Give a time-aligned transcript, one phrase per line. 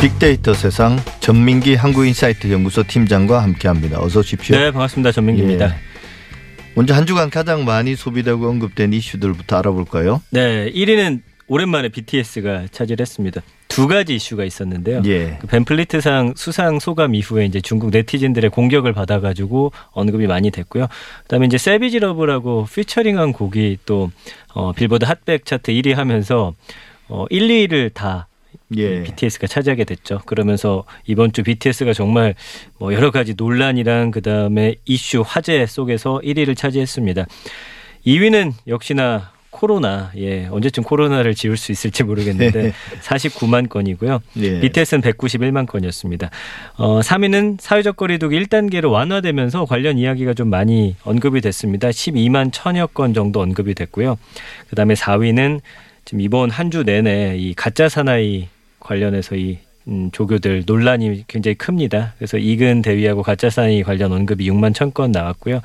[0.00, 4.00] 빅데이터 세상 전민기 한국인사이트 연구소 팀장과 함께합니다.
[4.00, 4.56] 어서 오십시오.
[4.56, 5.12] 네, 반갑습니다.
[5.12, 5.66] 전민기입니다.
[5.66, 5.74] 예.
[6.74, 10.22] 먼저 한 주간 가장 많이 소비되고 언급된 이슈들부터 알아볼까요?
[10.30, 13.42] 네, 1위는 오랜만에 BTS가 차지했습니다.
[13.68, 15.02] 두 가지 이슈가 있었는데요.
[15.04, 15.36] 예.
[15.38, 20.86] 그 벤플리트상 수상 소감 이후에 이제 중국 네티즌들의 공격을 받아가지고 언급이 많이 됐고요.
[21.24, 24.10] 그다음에 이제 Savage Love라고 피처링한 곡이 또
[24.54, 26.54] 어, 빌보드 핫백 차트 1위 하면서
[27.08, 28.28] 어, 1, 2위를 다
[28.76, 29.02] 예.
[29.02, 30.20] BTS가 차지하게 됐죠.
[30.26, 32.34] 그러면서 이번 주 BTS가 정말
[32.78, 37.26] 뭐 여러 가지 논란이랑 그다음에 이슈 화제 속에서 1위를 차지했습니다.
[38.06, 44.20] 2위는 역시나 코로나 예 언제쯤 코로나를 지울 수 있을지 모르겠는데 49만 건이고요.
[44.36, 44.60] 예.
[44.60, 46.30] BTS는 191만 건이었습니다.
[46.76, 51.88] 어 3위는 사회적 거리두기 1단계로 완화되면서 관련 이야기가 좀 많이 언급이 됐습니다.
[51.88, 54.16] 12만 천여 건 정도 언급이 됐고요.
[54.70, 55.60] 그다음에 4위는
[56.04, 58.46] 지금 이번 한 주 내내 이 가짜 사나이
[58.80, 62.14] 관련해서 이 음, 조교들 논란이 굉장히 큽니다.
[62.18, 65.60] 그래서 이근 대위하고 가짜 사나이 관련 언급이 6만 천 건 나왔고요.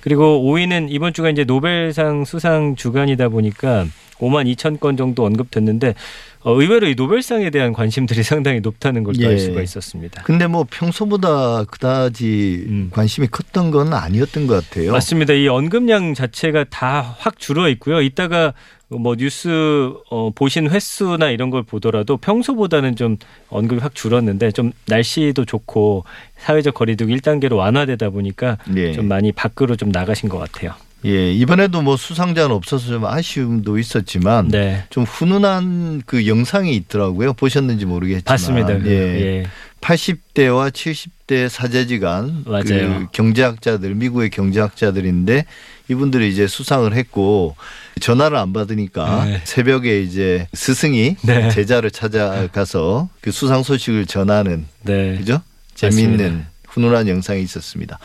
[0.00, 3.86] 그리고 5위는 이번 주가 이제 노벨상 수상 주간이다 보니까
[4.18, 5.94] 5만 2천 건 정도 언급됐는데 어,
[6.44, 9.38] 의외로 이 노벨상에 대한 관심들이 상당히 높다는 걸알 예.
[9.38, 10.22] 수가 있었습니다.
[10.24, 12.88] 근데 뭐 평소보다 그다지 음.
[12.92, 14.92] 관심이 컸던 건 아니었던 것 같아요.
[14.92, 15.32] 맞습니다.
[15.34, 18.00] 이 언급량 자체가 다 확 줄어 있고요.
[18.00, 18.52] 이따가
[18.88, 23.16] 뭐 뉴스 어, 보신 횟수나 이런 걸 보더라도 평소보다는 좀
[23.48, 26.04] 언급이 확 줄었는데 좀 날씨도 좋고
[26.38, 28.92] 사회적 거리두기 1단계로 완화되다 보니까 예.
[28.92, 30.72] 좀 많이 밖으로 좀 나가신 것 같아요.
[31.04, 34.84] 예, 이번에도 뭐 수상자는 없어서 좀 아쉬움도 있었지만 네.
[34.90, 37.32] 좀 훈훈한 그 영상이 있더라고요.
[37.32, 38.24] 보셨는지 모르겠지만.
[38.24, 38.84] 봤습니다.
[38.86, 38.90] 예.
[38.90, 39.46] 예.
[39.80, 45.44] 80대와 70대 사제지간 그 경제학자들 미국의 경제학자들인데
[45.88, 47.56] 이분들이 이제 수상을 했고
[48.00, 49.40] 전화를 안 받으니까 네.
[49.44, 51.50] 새벽에 이제 스승이 네.
[51.50, 55.16] 제자를 찾아가서 그 수상 소식을 전하는 네.
[55.18, 55.42] 그죠?
[55.74, 57.98] 재미있는 훈훈한 영상이 있었습니다.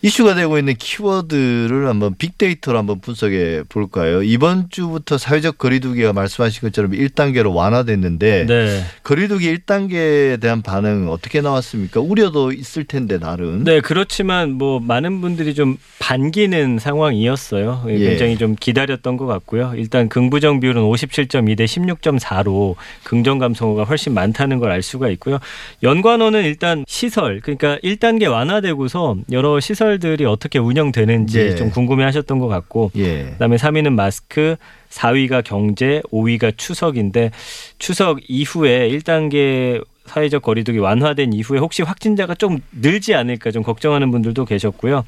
[0.00, 4.22] 이슈가 되고 있는 키워드를 한번 빅데이터로 한번 분석해 볼까요?
[4.22, 8.84] 이번 주부터 사회적 거리두기가 말씀하신 것처럼 1단계로 완화됐는데 네.
[9.02, 12.00] 거리두기 1단계에 대한 반응 어떻게 나왔습니까?
[12.00, 13.64] 우려도 있을 텐데 나름.
[13.64, 17.84] 네, 그렇지만 뭐 많은 분들이 좀 반기는 상황이었어요.
[17.88, 17.98] 예.
[17.98, 19.72] 굉장히 좀 기다렸던 것 같고요.
[19.76, 25.38] 일단 긍부정 비율은 57.2 대 16.4로 긍정 감성어가 훨씬 많다는 걸 알 수가 있고요.
[25.82, 31.54] 연관어는 일단 시설 그러니까 1단계 완화되고서 여러 시설 시설들이 어떻게 운영되는지 예.
[31.56, 33.30] 좀 궁금해하셨던 것 같고 예.
[33.32, 34.56] 그다음에 3위는 마스크,
[34.90, 37.30] 4위가 경제, 5위가 추석인데
[37.78, 44.44] 추석 이후에 1단계 사회적 거리두기 완화된 이후에 혹시 확진자가 좀 늘지 않을까 좀 걱정하는 분들도
[44.44, 45.04] 계셨고요.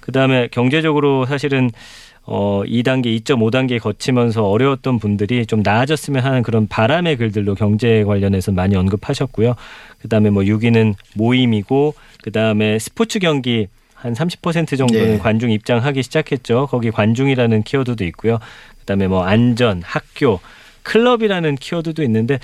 [0.00, 1.70] 그다음에 경제적으로 사실은
[2.24, 8.76] 어 2단계, 2.5단계 거치면서 어려웠던 분들이 좀 나아졌으면 하는 그런 바람의 글들로 경제 관련해서 많이
[8.76, 9.54] 언급하셨고요.
[10.02, 13.68] 그다음에 뭐 6위는 모임이고 그다음에 스포츠 경기
[14.00, 15.18] 한 30% 정도는 네.
[15.18, 16.68] 관중 입장하기 시작했죠.
[16.70, 18.38] 거기 관중이라는 키워드도 있고요.
[18.80, 20.40] 그다음에 뭐 안전, 학교,
[20.84, 22.38] 클럽이라는 키워드도 있는데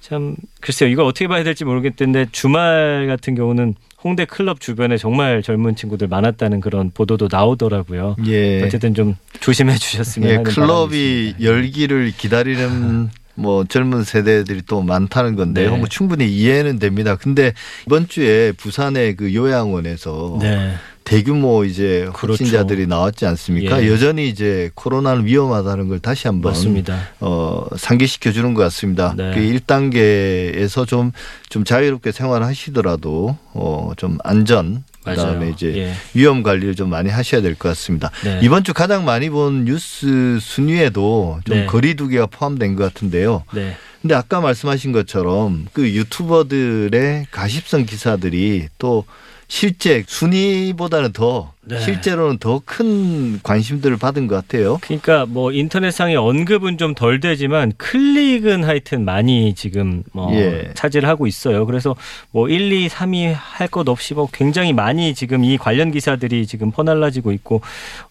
[0.00, 0.90] 참 글쎄요.
[0.90, 6.60] 이거 어떻게 봐야 될지 모르겠는데 주말 같은 경우는 홍대 클럽 주변에 정말 젊은 친구들 많았다는
[6.60, 8.16] 그런 보도도 나오더라고요.
[8.26, 8.62] 예.
[8.62, 15.72] 어쨌든 좀 조심해 주셨으면 예, 하는 클럽이 열기를 기다리는 뭐 젊은 세대들이 또 많다는 건데요.
[15.72, 15.78] 네.
[15.78, 17.16] 뭐 충분히 이해는 됩니다.
[17.16, 17.52] 근데
[17.86, 20.74] 이번 주에 부산의 그 요양원에서 네.
[21.10, 22.44] 대규모 이제 그렇죠.
[22.44, 23.82] 확진자들이 나왔지 않습니까?
[23.82, 23.88] 예.
[23.88, 27.08] 여전히 이제 코로나는 위험하다는 걸 다시 한번 맞습니다.
[27.18, 29.14] 어, 상기시켜 주는 것 같습니다.
[29.16, 29.32] 네.
[29.34, 31.10] 그 1단계에서 좀,
[31.48, 35.94] 좀 자유롭게 생활하시더라도 어, 좀 안전 그다음에 이제 예.
[36.14, 38.10] 위험 관리를 좀 많이 하셔야 될 것 같습니다.
[38.22, 38.38] 네.
[38.44, 41.66] 이번 주 가장 많이 본 뉴스 순위에도 좀 네.
[41.66, 43.42] 거리두기가 포함된 것 같은데요.
[43.52, 43.76] 네.
[44.00, 49.04] 근데 아까 말씀하신 것처럼 그 유튜버들의 가십성 기사들이 또
[49.50, 51.80] 실제 순위보다는 더 네.
[51.80, 54.78] 실제로는 더 큰 관심들을 받은 것 같아요.
[54.82, 60.70] 그러니까 뭐 인터넷상의 언급은 좀 덜 되지만 클릭은 하여튼 많이 지금 뭐 예.
[60.74, 61.64] 차지를 하고 있어요.
[61.66, 61.94] 그래서
[62.32, 66.72] 뭐 1, 2, 3위 할 것 없이 뭐 굉장히 많이 지금 이 관련 기사들이 지금
[66.72, 67.60] 퍼날라지고 있고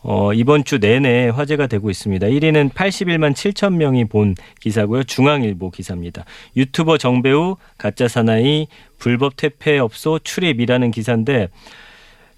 [0.02, 2.26] 어 이번 주 내내 화제가 되고 있습니다.
[2.28, 5.04] 1위는 81만 7천 명이 본 기사고요.
[5.04, 6.24] 중앙일보 기사입니다.
[6.56, 8.68] 유튜버 정배우 가짜 사나이
[8.98, 11.50] 불법 퇴폐업소 출입이라는 기사인데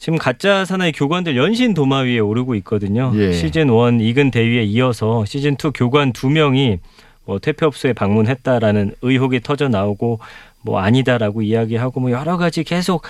[0.01, 3.11] 지금 가짜 사나이 교관들 연신 도마 위에 오르고 있거든요.
[3.13, 3.33] 예.
[3.33, 6.79] 시즌 1 이근 대위에 이어서 시즌 2 교관 두 명이
[7.23, 10.17] 뭐 퇴폐업소에 방문했다라는 의혹이 터져 나오고
[10.63, 13.03] 뭐 아니다라고 이야기하고 뭐 여러 가지 계속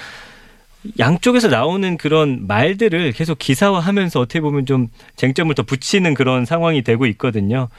[1.00, 7.06] 양쪽에서 나오는 그런 말들을 계속 기사화하면서 어떻게 보면 좀 쟁점을 더 붙이는 그런 상황이 되고
[7.06, 7.70] 있거든요.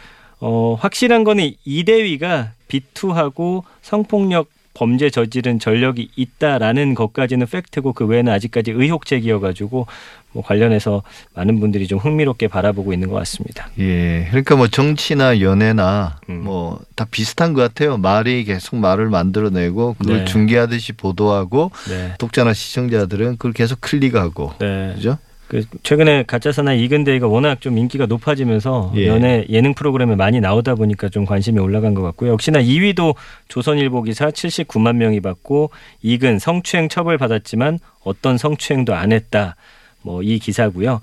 [0.40, 8.32] 어, 확실한 거는 이 대위가 비투하고 성폭력 범죄 저지른 전력이 있다라는 것까지는 팩트고 그 외에는
[8.32, 9.86] 아직까지 의혹 제기여가지고
[10.32, 11.02] 뭐 관련해서
[11.34, 13.68] 많은 분들이 좀 흥미롭게 바라보고 있는 것 같습니다.
[13.78, 16.44] 예, 그러니까 뭐 정치나 연애나 음.
[16.44, 17.98] 뭐다 비슷한 것 같아요.
[17.98, 20.24] 말이 계속 말을 만들어내고 그걸 네.
[20.24, 22.14] 중계하듯이 보도하고 네.
[22.18, 24.92] 독자나 시청자들은 그걸 계속 클릭하고 네.
[24.94, 25.18] 그죠?
[25.52, 29.06] 그 최근에 가짜사나 이근대이가 워낙 좀 인기가 높아지면서 예.
[29.06, 32.32] 연예 예능 프로그램에 많이 나오다 보니까 좀 관심이 올라간 것 같고요.
[32.32, 33.14] 역시나 2위도
[33.48, 35.68] 조선일보 기사 79만 명이 받고
[36.00, 39.56] 이근 성추행 처벌 받았지만 어떤 성추행도 안 했다.
[40.00, 41.02] 뭐 이 기사고요.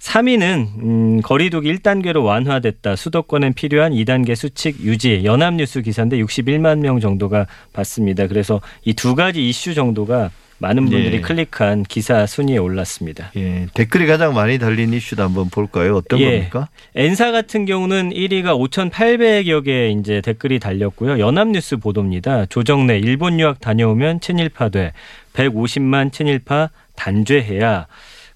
[0.00, 2.96] 3위는 음, 거리두기 1단계로 완화됐다.
[2.96, 5.22] 수도권엔 필요한 2단계 수칙 유지.
[5.24, 8.26] 연합뉴스 기사인데 61만 명 정도가 봤습니다.
[8.26, 11.20] 그래서 이 두 가지 이슈 정도가 많은 분들이 예.
[11.20, 13.32] 클릭한 기사 순위에 올랐습니다.
[13.36, 13.66] 예.
[13.74, 15.96] 댓글이 가장 많이 달린 이슈도 한번 볼까요?
[15.96, 16.30] 어떤 예.
[16.30, 16.68] 겁니까?
[16.94, 21.18] 엔사 같은 경우는 1위가 5,800여 개 이제 댓글이 달렸고요.
[21.18, 22.46] 연합뉴스 보도입니다.
[22.46, 24.92] 조정래 일본 유학 다녀오면 친일파 돼.
[25.34, 27.86] 150만 친일파 단죄해야.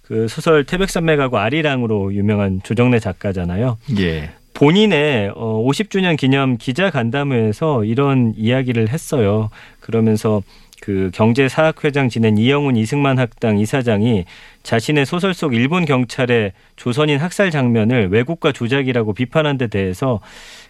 [0.03, 3.79] 그 소설 태백산맥하고 아리랑으로 유명한 조정래 작가잖아요.
[3.99, 4.31] 예.
[4.55, 9.51] 본인의 50주년 어, 기념 기자 간담회에서 이런 이야기를 했어요.
[9.79, 10.43] 그러면서
[10.81, 14.25] 그 경제 사학회장 지낸 이영훈 이승만 학당 이사장이
[14.63, 20.21] 자신의 소설 속 일본 경찰의 조선인 학살 장면을 왜곡과 조작이라고 비판한 데 대해서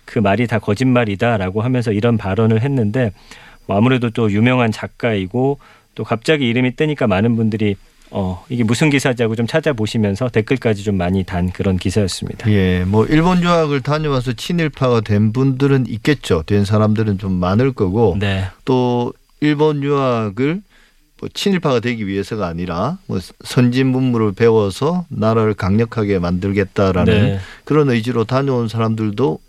[0.04, 3.12] 그 말이 다 거짓말이다라고 하면서 이런 발언을 했는데
[3.66, 5.58] 뭐 아무래도 또 유명한 작가이고
[5.94, 7.76] 또 갑자기 이름이 뜨니까 많은 분들이
[8.10, 12.50] 어, 이게 무슨 기사지 하고 좀 찾아보시면서 댓글까지 좀 많이 단 그런 기사였습니다.
[12.50, 16.42] 예, 뭐 일본 유학을 다녀와서 친일파가 된 분들은 있겠죠.
[16.44, 18.44] 된 사람들은 좀 많을 거고 네.
[18.64, 20.62] 또 일본 유학을
[21.20, 27.40] 뭐 친일파가 되기 위해서가 아니라 뭐 선진 문물을 배워서 나라를 강력하게 만들겠다라는 네.
[27.64, 29.40] 그런 의지로 다녀온 사람들도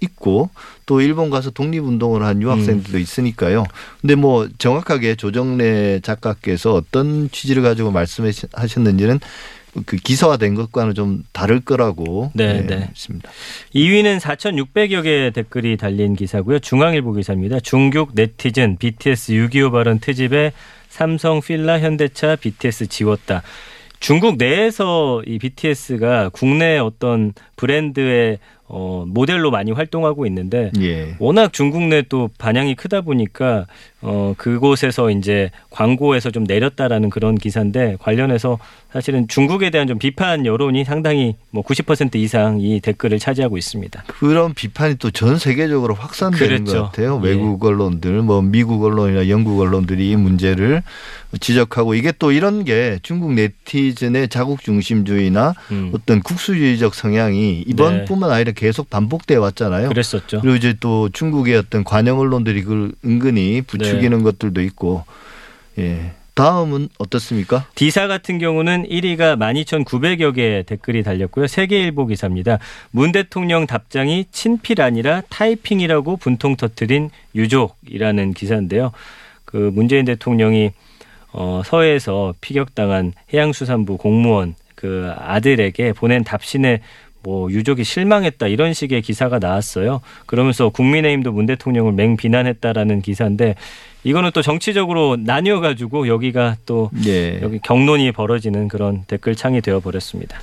[0.00, 0.50] 있고
[0.86, 3.00] 또 일본 가서 독립운동을 한 유학생들도 음.
[3.00, 3.64] 있으니까요.
[4.00, 9.20] 근데 뭐 정확하게 조정래 작가께서 어떤 취지를 가지고 말씀하셨는지는
[9.86, 12.88] 그 기사화된 것과는 좀 다를 거라고 네, 네, 네.
[12.92, 13.30] 있습니다.
[13.74, 16.58] 2위는 4,600여 개의 댓글이 달린 기사고요.
[16.58, 17.60] 중앙일보 기사입니다.
[17.60, 20.52] 중국 네티즌 BTS 6.25 발언 트집에
[20.88, 23.42] 삼성, 필라, 현대차, BTS 지웠다.
[23.98, 28.38] 중국 내에서 이 BTS가 국내 어떤 브랜드의
[28.74, 31.14] 어, 모델로 많이 활동하고 있는데 예.
[31.18, 33.66] 워낙 중국 내 또 반향이 크다 보니까
[34.00, 38.58] 어, 그곳에서 이제 광고에서 좀 내렸다라는 그런 기사인데 관련해서
[38.92, 44.02] 사실은 중국에 대한 좀 비판 여론이 상당히 뭐 90% 이상 이 댓글을 차지하고 있습니다.
[44.08, 46.72] 그런 비판이 또 전 세계적으로 확산되는 그렇죠.
[46.72, 47.20] 것 같아요.
[47.22, 47.28] 예.
[47.28, 50.82] 외국 언론들, 뭐 미국 언론이나 영국 언론들이 이 문제를
[51.40, 55.92] 지적하고 이게 또 이런 게 중국 네티즌의 자국 중심주의나 음.
[55.94, 58.34] 어떤 국수주의적 성향이 이번뿐만 네.
[58.36, 59.88] 아니라 계속 반복돼 왔잖아요.
[59.88, 60.40] 그랬었죠.
[60.40, 64.22] 그리고 이제 또 중국의 어떤 관영 언론들이 그걸 은근히 부추기는 네.
[64.22, 65.04] 것들도 있고
[65.80, 66.12] 예.
[66.34, 67.66] 다음은 어떻습니까?
[67.74, 71.48] 디사 같은 경우는 1위가 12,900여 개의 댓글이 달렸고요.
[71.48, 72.58] 세계일보 기사입니다.
[72.92, 78.92] 문 대통령 답장이 친필 아니라 타이핑이라고 분통 터트린 유족이라는 기사인데요.
[79.44, 80.70] 그 문재인 대통령이
[81.32, 86.80] 어, 서해에서 피격당한 해양수산부 공무원 그 아들에게 보낸 답신에
[87.22, 90.00] 뭐 유족이 실망했다 이런 식의 기사가 나왔어요.
[90.26, 93.54] 그러면서 국민의힘도 문 대통령을 맹 비난했다라는 기사인데
[94.04, 97.40] 이거는 또 정치적으로 나뉘어 가지고 여기가 또 예.
[97.40, 100.38] 여기 경론이 벌어지는 그런 댓글 창이 되어 버렸습니다.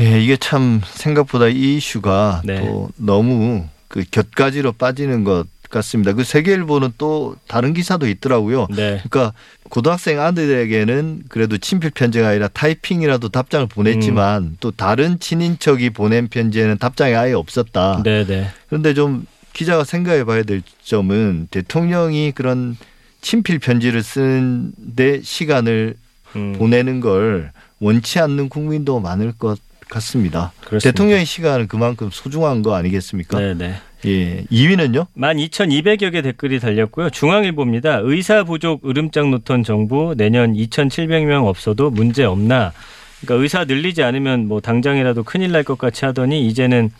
[0.00, 2.60] 예, 이게 참 생각보다 이 이슈가 네.
[2.60, 6.12] 또 너무 그 곁가지로 빠지는 것 같습니다.
[6.12, 8.66] 그 세계일보는 또 다른 기사도 있더라고요.
[8.70, 9.00] 네.
[9.08, 9.32] 그러니까
[9.68, 14.56] 고등학생 아들에게는 그래도 친필 편지가 아니라 타이핑이라도 답장을 보냈지만 음.
[14.60, 18.02] 또 다른 친인척이 보낸 편지에는 답장이 아예 없었다.
[18.04, 18.48] 네, 네.
[18.68, 22.76] 그런데 좀 기자가 생각해 봐야 될 점은 대통령이 그런
[23.20, 25.96] 친필 편지를 쓰는데 시간을
[26.36, 26.52] 음.
[26.58, 29.58] 보내는 걸 원치 않는 국민도 많을 것
[29.88, 30.52] 같습니다.
[30.60, 30.90] 그렇습니다.
[30.90, 33.40] 대통령의 시간은 그만큼 소중한 거 아니겠습니까?
[33.40, 33.80] 네, 네.
[34.06, 34.44] 예.
[34.50, 35.06] 2위는요?
[35.16, 37.10] 12,200여 개 댓글이 달렸고요.
[37.10, 38.00] 중앙일보입니다.
[38.04, 42.72] 의사 부족 으름장 놓던 정부 내년 2,700명 없어도 문제 없나?
[43.20, 46.90] 그러니까 의사 늘리지 않으면 뭐 당장이라도 큰일 날 것 같이 하더니 이제는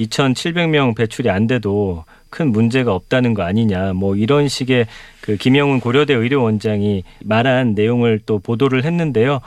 [0.00, 3.92] 2,700명 배출이 안 돼도 큰 문제가 없다는 거 아니냐.
[3.94, 4.86] 뭐 이런 식의
[5.20, 9.40] 그 김영훈 고려대 의료원장이 말한 내용을 또 보도를 했는데요.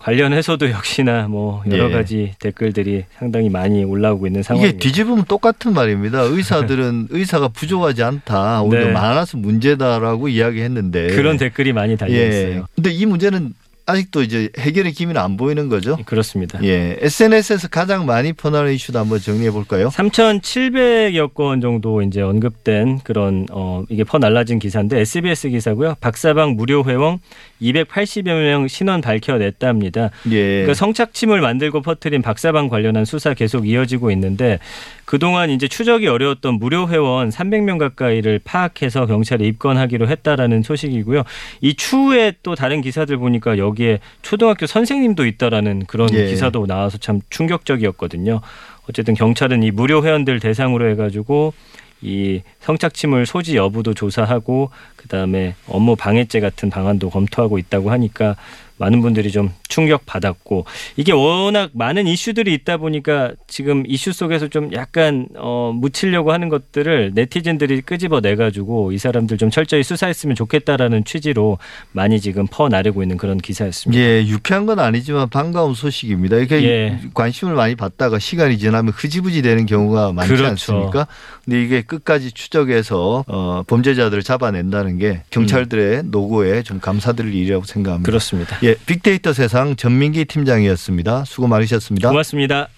[0.00, 1.92] 관련해서도 역시나 뭐 여러 예.
[1.92, 4.76] 가지 댓글들이 상당히 많이 올라오고 있는 상황입니다.
[4.76, 6.22] 이게 뒤집으면 똑같은 말입니다.
[6.22, 8.62] 의사들은 의사가 부족하지 않다.
[8.62, 8.92] 오히려 네.
[8.92, 12.28] 많아서 문제다라고 이야기했는데 그런 댓글이 많이 달려 예.
[12.28, 12.66] 있어요.
[12.74, 13.52] 근데 이 문제는
[13.90, 15.98] 아직도 이제 해결의 기미는 안 보이는 거죠.
[16.04, 16.62] 그렇습니다.
[16.62, 16.96] 예.
[17.00, 19.88] SNS에서 가장 많이 퍼나는 이슈도 한번 정리해 볼까요?
[19.88, 25.96] 3,700여 건 정도 이제 언급된 그런 어 이게 퍼날라진 기사인데 SBS 기사고요.
[26.00, 27.18] 박사방 무료 회원
[27.60, 30.10] 280여 명 신원 밝혀냈답니다.
[30.30, 30.44] 예.
[30.46, 34.58] 그러니까 성착취물 만들고 퍼뜨린 박사방 관련한 수사 계속 이어지고 있는데
[35.04, 41.24] 그동안 이제 추적이 어려웠던 무료 회원 300명 가까이를 파악해서 경찰에 입건하기로 했다라는 소식이고요.
[41.60, 46.26] 이 추후에 또 다른 기사들 보니까 여기 에 초등학교 선생님도 있다라는 그런 예.
[46.26, 48.40] 기사도 나와서 참 충격적이었거든요.
[48.88, 51.54] 어쨌든 경찰은 이 무료 회원들 대상으로 해가지고
[52.02, 58.36] 이 성착취물 소지 여부도 조사하고 그다음에 업무 방해죄 같은 방안도 검토하고 있다고 하니까
[58.80, 60.64] 많은 분들이 좀 충격 받았고
[60.96, 67.12] 이게 워낙 많은 이슈들이 있다 보니까 지금 이슈 속에서 좀 약간 어 묻히려고 하는 것들을
[67.14, 71.58] 네티즌들이 끄집어 내 가지고 이 사람들 좀 철저히 수사했으면 좋겠다라는 취지로
[71.92, 74.02] 많이 지금 퍼 나르고 있는 그런 기사였습니다.
[74.02, 76.38] 예, 유쾌한 건 아니지만 반가운 소식입니다.
[76.38, 77.00] 이게 예.
[77.12, 80.50] 관심을 많이 받다가 시간이 지나면 흐지부지 되는 경우가 많지 그렇죠.
[80.50, 81.06] 않습니까?
[81.50, 86.10] 근데 이게 끝까지 추적해서 어 범죄자들을 잡아낸다는 게 경찰들의 음.
[86.12, 88.06] 노고에 좀 감사드릴 일이라고 생각합니다.
[88.06, 88.56] 그렇습니다.
[88.62, 91.24] 예, 빅데이터 세상 전민기 팀장이었습니다.
[91.24, 92.08] 수고 많으셨습니다.
[92.08, 92.68] 고맙습니다.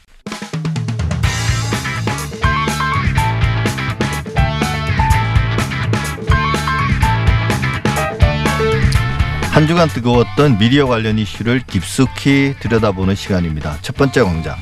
[9.50, 13.76] 한 주간 뜨거웠던 미디어 관련 이슈를 깊숙이 들여다보는 시간입니다.
[13.82, 14.56] 첫 번째 광장.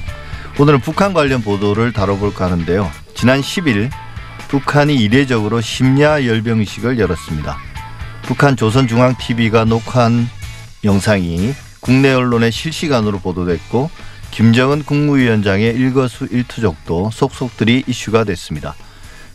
[0.59, 2.91] 오늘은 북한 관련 보도를 다뤄볼까 하는데요.
[3.21, 3.91] 지난 10일
[4.49, 7.59] 북한이 이례적으로 심야 열병식을 열었습니다.
[8.23, 10.27] 북한 조선중앙TV가 녹화한
[10.85, 13.91] 영상이 국내 언론에 실시간으로 보도됐고
[14.31, 18.75] 김정은 국무위원장의 일거수일투족도 속속들이 이슈가 됐습니다.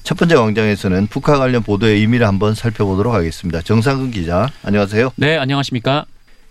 [0.02, 3.62] 첫 번째 광장에서는 북한 관련 보도의 의미를 한번 살펴보도록 하겠습니다.
[3.62, 5.12] 정상근 기자, 안녕하세요.
[5.16, 6.08] 네, 안녕하십니까?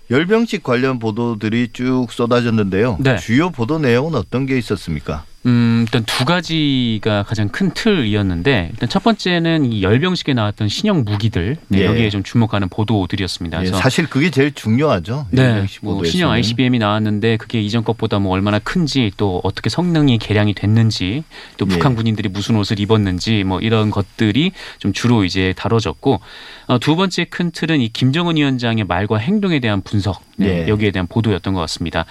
[0.08, 2.98] 열병식 관련 보도들이 쭉 쏟아졌는데요.
[3.00, 3.18] 네.
[3.18, 5.24] 주요 보도 내용은 어떤 게 있었습니까?
[5.46, 11.56] 음, 일단 두 가지가 가장 큰 틀이었는데 일단 첫 번째는 이 열병식에 나왔던 신형 무기들
[11.68, 11.84] 네, 예.
[11.84, 13.62] 여기에 좀 주목하는 보도들이었습니다.
[13.64, 15.26] 예, 사실 그게 제일 중요하죠.
[15.30, 20.54] 네, 뭐 신형 ICBM이 나왔는데 그게 이전 것보다 뭐 얼마나 큰지 또 어떻게 성능이 개량이
[20.54, 21.24] 됐는지
[21.58, 21.96] 또 북한 예.
[21.96, 26.20] 군인들이 무슨 옷을 입었는지 뭐 이런 것들이 좀 주로 이제 다뤄졌고
[26.68, 30.68] 어, 두 번째 큰 틀은 이 김정은 위원장의 말과 행동에 대한 분석 네, 예.
[30.68, 32.06] 여기에 대한 보도였던 것 같습니다.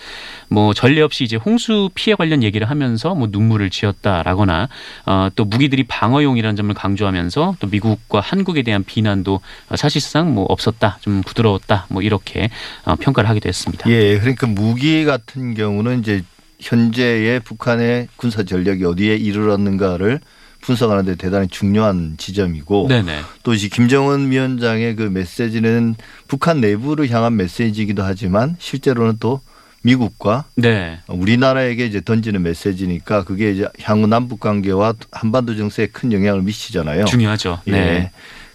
[0.50, 4.70] 뭐 전례 없이 이제 홍수 피해 관련 얘기를 하면서 뭐 눈물을 지었다라거나
[5.06, 9.42] 어, 또 무기들이 방어용이라는 점을 강조하면서 또 미국과 한국에 대한 비난도
[9.76, 12.50] 사실상 뭐 없었다, 좀 부드러웠다, 뭐 이렇게
[12.86, 13.90] 어, 평가를 하기도 했습니다.
[13.90, 16.24] 예, 그러니까 무기 같은 경우는 이제
[16.60, 20.20] 현재의 북한의 군사 전력이 어디에 이르렀는가를
[20.62, 23.22] 분석하는 데 대단히 중요한 지점이고 네네.
[23.44, 25.96] 또 이제 김정은 위원장의 그 메시지는
[26.28, 29.42] 북한 내부를 향한 메시지이기도 하지만 실제로는 또
[29.84, 31.00] 미국과 네.
[31.08, 37.06] 우리나라에게 이제 던지는 메시지니까 그게 이제 향후 남북 관계와 한반도 정세에 큰 영향을 미치잖아요.
[37.06, 37.60] 중요하죠.
[37.68, 37.72] 예.
[37.72, 38.12] 네.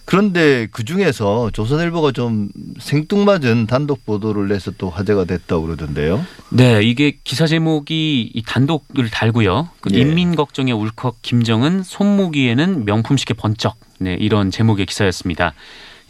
[0.08, 2.49] 그런데 그 중에서 조선일보가 좀
[2.80, 6.25] 생뚱맞은 단독 보도를 내서 또 화제가 됐다고 그러던데요.
[6.49, 9.68] 네, 이게 기사 제목이 이 단독을 달고요.
[9.80, 9.99] 그 예.
[9.99, 13.76] 인민 걱정에 울컥 김정은 손목위에는 명품 시계 번쩍.
[13.99, 15.52] 네, 이런 제목의 기사였습니다.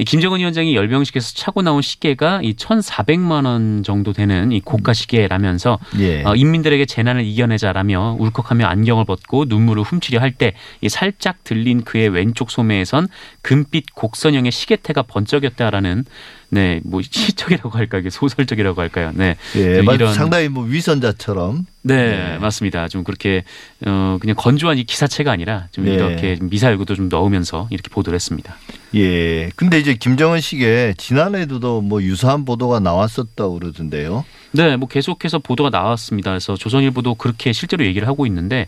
[0.01, 5.79] 이 김정은 위원장이 열병식에서 차고 나온 시계가 이 1,400만 원 정도 되는 이 고가 시계라면서
[5.99, 6.23] 예.
[6.23, 12.09] 어, 인민들에게 재난을 이겨내자라며 울컥하며 안경을 벗고 눈물을 훔치려 할 때 이 살짝 들린 그의
[12.11, 13.09] 왼쪽 소매에선
[13.43, 16.05] 금빛 곡선형의 시계태가 번쩍였다라는
[16.51, 18.09] 네, 뭐 시적이라고 할까요?
[18.11, 19.13] 소설적이라고 할까요?
[19.15, 19.37] 네.
[19.57, 21.67] 예, 이런 상당히 뭐 위선자처럼.
[21.83, 22.89] 네, 네, 맞습니다.
[22.89, 23.45] 좀 그렇게
[23.87, 25.95] 어 그냥 건조한 이 기사체가 아니라 좀 네.
[25.95, 28.57] 이렇게 미사일구도 좀 넣으면서 이렇게 보도를 했습니다.
[28.95, 29.51] 예.
[29.57, 34.25] 근데 이제 김정은 씨게 지난해에도 뭐 유사한 보도가 나왔었다고 그러던데요.
[34.53, 36.31] 네, 뭐 계속해서 보도가 나왔습니다.
[36.31, 38.67] 그래서 조선일보도 그렇게 실제로 얘기를 하고 있는데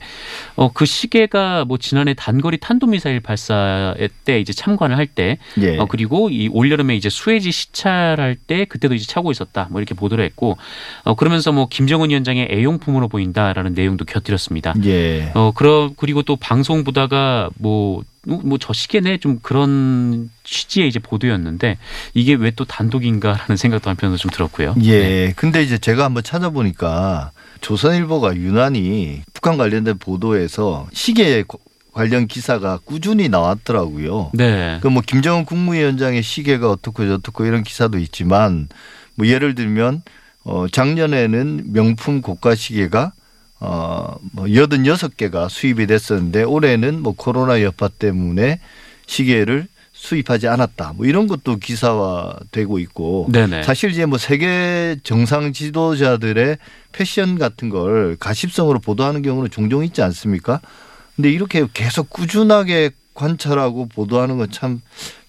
[0.57, 3.95] 어, 그 시계가 뭐 지난해 단거리 탄도미사일 발사
[4.25, 5.79] 때 이제 참관을 할때 예.
[5.79, 9.69] 어, 그리고 이 올여름에 이제 수해지 시찰할 때 그때도 이제 차고 있었다.
[9.71, 10.59] 뭐 이렇게 보도를 했고
[11.05, 14.75] 어, 그러면서 뭐 김정은 위원장의 애용품으로 보인다라는 내용도 곁들였습니다.
[14.85, 15.33] 예.
[15.35, 21.79] 어, 그러 그리고 또 방송 보다가 뭐 뭐저 시기에 좀 그런 취지의 이제 보도였는데
[22.15, 24.75] 이게 왜 또 단독인가라는 생각도 한편으로 좀 들었고요.
[24.83, 24.99] 예.
[24.99, 25.33] 네.
[25.37, 27.31] 근데 이제 제가 한번 찾아보니까
[27.63, 31.45] 조선일보가 유난히 북한 관련된 보도에서 시계
[31.93, 34.31] 관련 기사가 꾸준히 나왔더라고요.
[34.35, 34.79] 네.
[34.83, 38.69] 그뭐 김정은 국무위원장의 시계가 어떻고 저떻고 이런 기사도 있지만
[39.15, 40.03] 뭐 예를 들면
[40.45, 43.13] 어 작년에는 명품 고가 시계가
[43.61, 48.59] 어, 뭐 여든 여섯 개가 수입이 됐었는데 올해는 뭐 코로나 여파 때문에
[49.07, 50.95] 시계를 수입하지 않았다.
[50.97, 53.65] 뭐 이런 것도 기사화되고 있고 네네.
[53.65, 56.57] 사실 이제 뭐 세계 정상 지도자들의
[56.93, 60.61] 패션 같은 걸 가십성으로 보도하는 경우는 종종 있지 않습니까?
[61.17, 64.81] 근데 이렇게 계속 꾸준하게 관찰하고 보도하는 건 참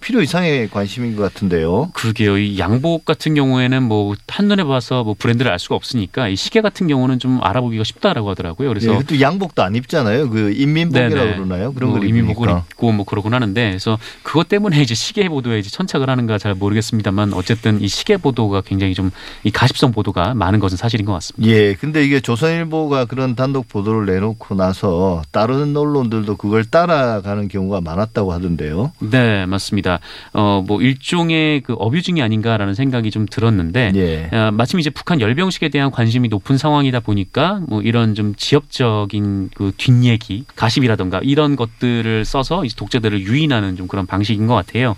[0.01, 1.91] 필요 이상의 관심인 것 같은데요.
[1.93, 2.37] 그러게요.
[2.37, 6.87] 이 양복 같은 경우에는 뭐 한눈에 봐서 뭐 브랜드를 알 수가 없으니까 이 시계 같은
[6.87, 8.67] 경우는 좀 알아보기가 쉽다라고 하더라고요.
[8.69, 10.29] 그래서 예, 또 양복도 안 입잖아요.
[10.29, 11.35] 그 인민복이라고 네네.
[11.35, 11.73] 그러나요?
[11.73, 15.69] 그런 뭐 걸 인민복을 입고 뭐 그러곤 하는데 그래서 그것 때문에 이제 시계 보도에 이제
[15.69, 19.11] 천착을 하는가 잘 모르겠습니다만 어쨌든 이 시계 보도가 굉장히 좀
[19.43, 21.47] 이 가십성 보도가 많은 것은 사실인 것 같습니다.
[21.51, 21.73] 예.
[21.75, 28.91] 근데 이게 조선일보가 그런 단독 보도를 내놓고 나서 다른 언론들도 그걸 따라가는 경우가 많았다고 하던데요.
[28.99, 29.90] 네, 맞습니다.
[29.91, 29.99] 있습니다.
[30.33, 34.35] 어, 뭐 일종의 그 어뷰징이 아닌가라는 생각이 좀 들었는데 예.
[34.35, 39.73] 어, 마침 이제 북한 열병식에 대한 관심이 높은 상황이다 보니까 뭐 이런 좀 지역적인 그
[39.75, 44.95] 뒷얘기, 가십이라던가 이런 것들을 써서 이제 독재들을 유인하는 좀 그런 방식인 것 같아요.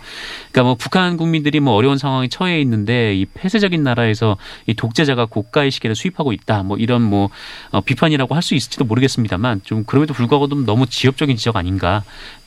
[0.51, 5.71] 그러니까 뭐 북한 국민들이 뭐 어려운 상황에 처해 있는데 이 폐쇄적인 나라에서 이 독재자가 고가의
[5.71, 6.63] 시계를 수입하고 있다.
[6.63, 7.29] 뭐 이런 뭐
[7.71, 12.03] 어, 비판이라고 할 수 있을지도 모르겠습니다만 좀 그럼에도 불구하고 좀 너무 지역적인 지적 아닌가.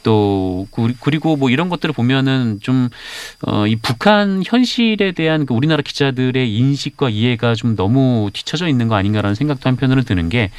[0.06, 0.68] 또
[1.00, 2.88] 그리고 뭐 이런 것들을 보면은 좀이
[3.42, 9.34] 어, 북한 현실에 대한 그 우리나라 기자들의 인식과 이해가 좀 너무 뒤처져 있는 거 아닌가라는
[9.34, 10.50] 생각도 한편으로 드는 게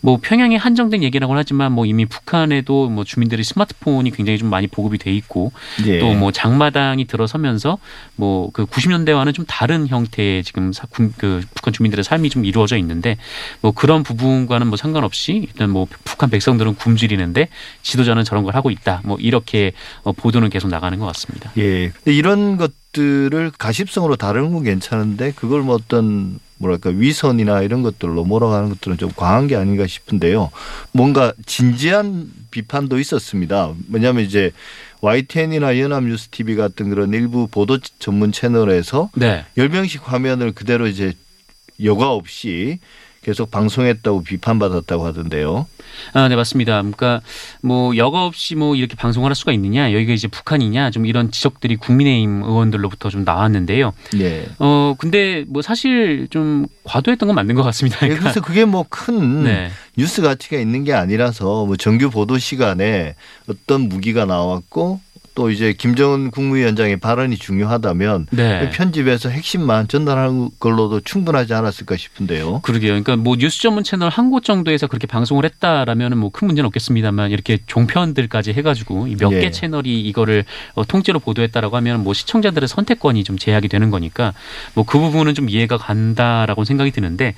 [0.00, 4.98] 뭐 평양에 한정된 얘기라고는 하지만 뭐 이미 북한에도 뭐 주민들이 스마트폰이 굉장히 좀 많이 보급이
[4.98, 5.52] 돼 있고
[5.86, 5.98] 예.
[5.98, 7.78] 또뭐 장마당이 들어서면서
[8.16, 10.86] 뭐 그 90년대와는 좀 다른 형태의 지금 사,
[11.16, 13.16] 그 북한 주민들의 삶이 좀 이루어져 있는데
[13.60, 17.48] 뭐 그런 부분과는 뭐 상관없이 일단 뭐 북한 백성들은 굶주리는데
[17.82, 18.87] 지도자는 저런 걸 하고 있다.
[18.88, 19.02] 있다.
[19.04, 21.52] 뭐 이렇게 어, 보도는 계속 나가는 것 같습니다.
[21.58, 21.92] 예.
[22.06, 28.96] 이런 것들을 가십성으로 다루는 건 괜찮은데 그걸 뭐 어떤 뭐랄까 위선이나 이런 것들로 몰아가는 것들은
[28.96, 30.50] 좀 과한 게 아닌가 싶은데요.
[30.92, 33.74] 뭔가 진지한 비판도 있었습니다.
[33.92, 34.50] 왜냐하면 이제
[35.00, 39.44] YTN이나 연합뉴스 TV 같은 그런 일부 보도 전문 채널에서 네.
[39.56, 41.12] 열병식 화면을 그대로 이제
[41.84, 42.80] 여과 없이
[43.28, 45.66] 계속 방송했다고 비판받았다고 하던데요.
[46.14, 46.76] 아, 네, 맞습니다.
[46.78, 47.20] 그러니까
[47.60, 51.76] 뭐 여과 없이 뭐 이렇게 방송을 할 수가 있느냐, 여기가 이제 북한이냐, 좀 이런 지적들이
[51.76, 53.92] 국민의힘 의원들로부터 좀 나왔는데요.
[54.14, 54.46] 네.
[54.58, 57.98] 어, 근데 뭐 사실 좀 과도했던 건 맞는 것 같습니다.
[57.98, 58.16] 그러니까.
[58.16, 59.70] 네, 그래서 그게 뭐큰 네.
[59.98, 63.14] 뉴스 가치가 있는 게 아니라서 뭐 정규 보도 시간에
[63.46, 65.00] 어떤 무기가 나왔고
[65.38, 68.70] 또 이제 김정은 국무위원장의 발언이 중요하다면 네.
[68.70, 72.58] 편집에서 핵심만 전달하는 걸로도 충분하지 않았을까 싶은데요.
[72.62, 72.90] 그러게요.
[72.90, 77.58] 그러니까 뭐 뉴스 전문 채널 한 곳 정도에서 그렇게 방송을 했다라면은 뭐큰 문제는 없겠습니다만 이렇게
[77.66, 79.50] 종편들까지 해가지고 몇개 네.
[79.52, 84.34] 채널이 이거를 어, 통째로 보도했다라고 하면 뭐 시청자들의 선택권이 좀 제약이 되는 거니까
[84.74, 87.34] 뭐 그 부분은 좀 이해가 간다라고 생각이 드는데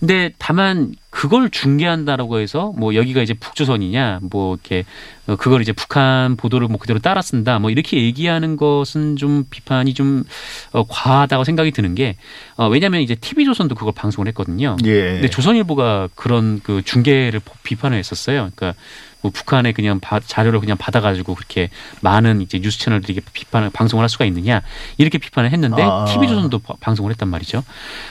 [0.00, 4.84] 근데 다만 그걸 중계한다라고 해서 뭐 여기가 이제 북조선이냐 뭐 이렇게
[5.26, 9.94] 어, 그걸 이제 북한 보도를 뭐 그대로 따라 쓴다 뭐 이렇게 얘기하는 것은 좀 비판이
[9.94, 10.22] 좀
[10.70, 12.14] 어, 과하다고 생각이 드는 게
[12.56, 14.76] 어, 왜냐하면 이제 TV조선도 그걸 방송을 했거든요.
[14.84, 15.14] 예.
[15.14, 18.52] 근데 조선일보가 그런 그 중계를 비판을 했었어요.
[18.54, 18.80] 그러니까
[19.20, 24.08] 뭐 북한에 그냥 바, 자료를 그냥 받아가지고 그렇게 많은 이제 뉴스 채널들이 비판을 방송을 할
[24.08, 24.62] 수가 있느냐
[24.96, 26.04] 이렇게 비판을 했는데 아.
[26.06, 27.64] TV조선도 방송을 했단 말이죠.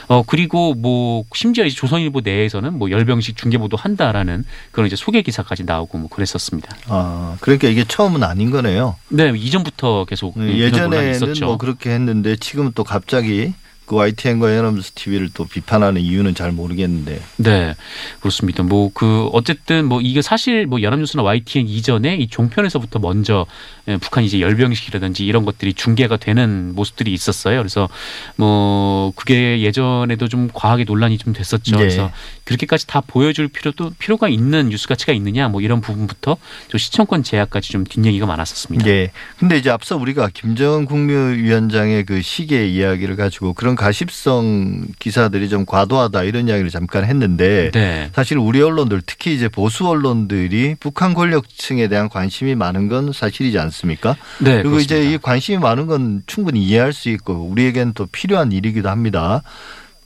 [0.08, 5.64] 어 그리고 뭐 심지어 이제 조선일보 내에서는 뭐 열병식 중계보도 한다라는 그런 이제 소개 기사까지
[5.64, 6.76] 나오고 뭐 그랬었습니다.
[6.88, 8.96] 아 그러니까 이게 처음은 아닌 거네요.
[9.08, 13.54] 네 이전부터 계속 네, 예전에는 뭐 그렇게 했는데 지금 또 갑자기
[13.88, 17.20] 그 YTN과 연합뉴스 TV를 또 비판하는 이유는 잘 모르겠는데.
[17.38, 17.74] 네,
[18.20, 18.62] 그렇습니다.
[18.62, 23.46] 뭐 그 어쨌든 뭐 이게 사실 뭐 연합뉴스나 YTN 이전에 이 종편에서부터 먼저
[23.86, 27.58] 예, 북한 이제 열병식이라든지 이런 것들이 중계가 되는 모습들이 있었어요.
[27.58, 27.88] 그래서
[28.36, 31.76] 뭐 그게 예전에도 좀 과하게 논란이 좀 됐었죠.
[31.76, 31.78] 네.
[31.78, 32.10] 그래서
[32.44, 36.36] 그렇게까지 다 보여줄 필요도 필요가 있는 뉴스 가치가 있느냐 뭐 이런 부분부터
[36.70, 38.84] 또 시청권 제약까지 좀 뒷얘기가 많았었습니다.
[38.84, 39.12] 네.
[39.38, 46.24] 근데 이제 앞서 우리가 김정은 국무위원장의 그 시계 이야기를 가지고 그런 가십성 기사들이 좀 과도하다
[46.24, 48.10] 이런 이야기를 잠깐 했는데 네.
[48.12, 54.16] 사실 우리 언론들 특히 이제 보수 언론들이 북한 권력층에 대한 관심이 많은 건 사실이지 않습니까?
[54.40, 54.96] 네, 그리고 그렇습니다.
[54.96, 59.42] 이제 이 관심이 많은 건 충분히 이해할 수 있고 우리에겐 또 필요한 일이기도 합니다.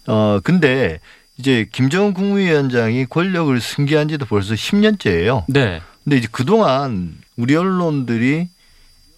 [0.07, 1.01] 어 근데
[1.39, 5.45] 이제 김정은 국무위원장이 권력을 승계한 지도 벌써 10년째예요.
[5.49, 5.81] 네.
[6.05, 8.49] 근데 이제 그동안 우리 언론들이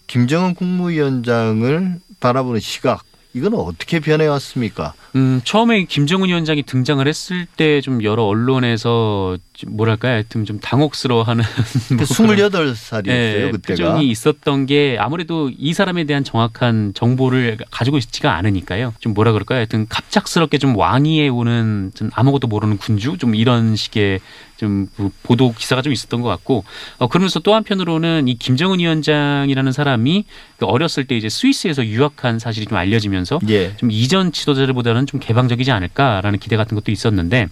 [0.07, 3.03] 김정은 국무위원장을 바라보는 시각
[3.35, 4.94] 이거는 어떻게 변해왔습니까?
[5.16, 10.12] 음, 처음에 김정은 위원장이 등장을 했을 때 좀 여러 언론에서 좀 뭐랄까요?
[10.14, 11.42] 하여튼 좀 당혹스러워하는
[11.97, 13.61] 뭐 28살이었어요, 네, 그때가.
[13.66, 18.94] 표정이 있었던 게 아무래도 이 사람에 대한 정확한 정보를 가지고 있지가 않으니까요.
[19.01, 19.59] 좀 뭐라 그럴까요?
[19.59, 24.20] 하여튼 갑작스럽게 좀 왕위에 오는 좀 아무것도 모르는 군주 좀 이런 식의
[24.57, 24.88] 좀
[25.23, 26.64] 보도 기사가 좀 있었던 것 같고
[26.99, 30.25] 어, 그러면서 또 한편으로는 이 김정은 위원장이라는 사람이
[30.59, 33.75] 그 어렸을 때 이제 스위스에서 유학한 사실이 좀 알려지면서 예.
[33.77, 37.49] 좀 이전 지도자들보다는 좀 개방적이지 않을까라는 기대 같은 것도 있었는데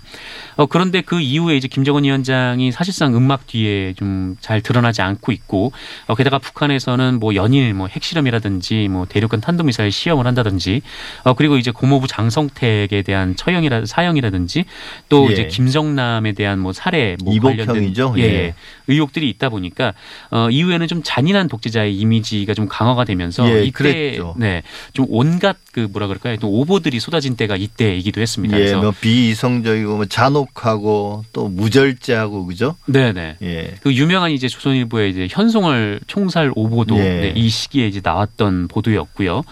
[0.57, 5.73] 어, 그런데 그 이후에 이제 김정은 위원장이 사실상 음악 뒤에 좀 잘 드러나지 않고 있고
[6.07, 10.83] 어, 게다가 북한에서는 뭐 연일 뭐 핵실험이라든지 뭐 대륙간 탄도미사일 시험을 한다든지
[11.25, 14.65] 어, 그리고 이제 고모부 장성택에 대한 처형이라 사형이라든지
[15.09, 15.33] 또 예.
[15.33, 18.55] 이제 김정남에 대한 뭐 살 해뭐 관련된 예, 예.
[18.87, 19.95] 의혹들이 있다 보니까
[20.31, 24.35] 어, 이후에는 좀 잔인한 독재자의 이미지가 좀 강화가 되면서 예, 이때 그랬죠.
[24.39, 26.37] 네, 좀 온갖 그 뭐라 그럴까요?
[26.37, 28.61] 또 오보들이 쏟아진 때가 이때이기도 했습니다.
[28.61, 32.77] 예, 뭐 비이성적이고 뭐 잔혹하고 또 무절제하고 그죠?
[32.87, 33.37] 네, 네.
[33.43, 33.75] 예.
[33.83, 37.03] 그 유명한 이제 조선일보의 이제 현송월 총살 오보도 예.
[37.03, 39.43] 네, 이 시기에 이제 나왔던 보도였고요.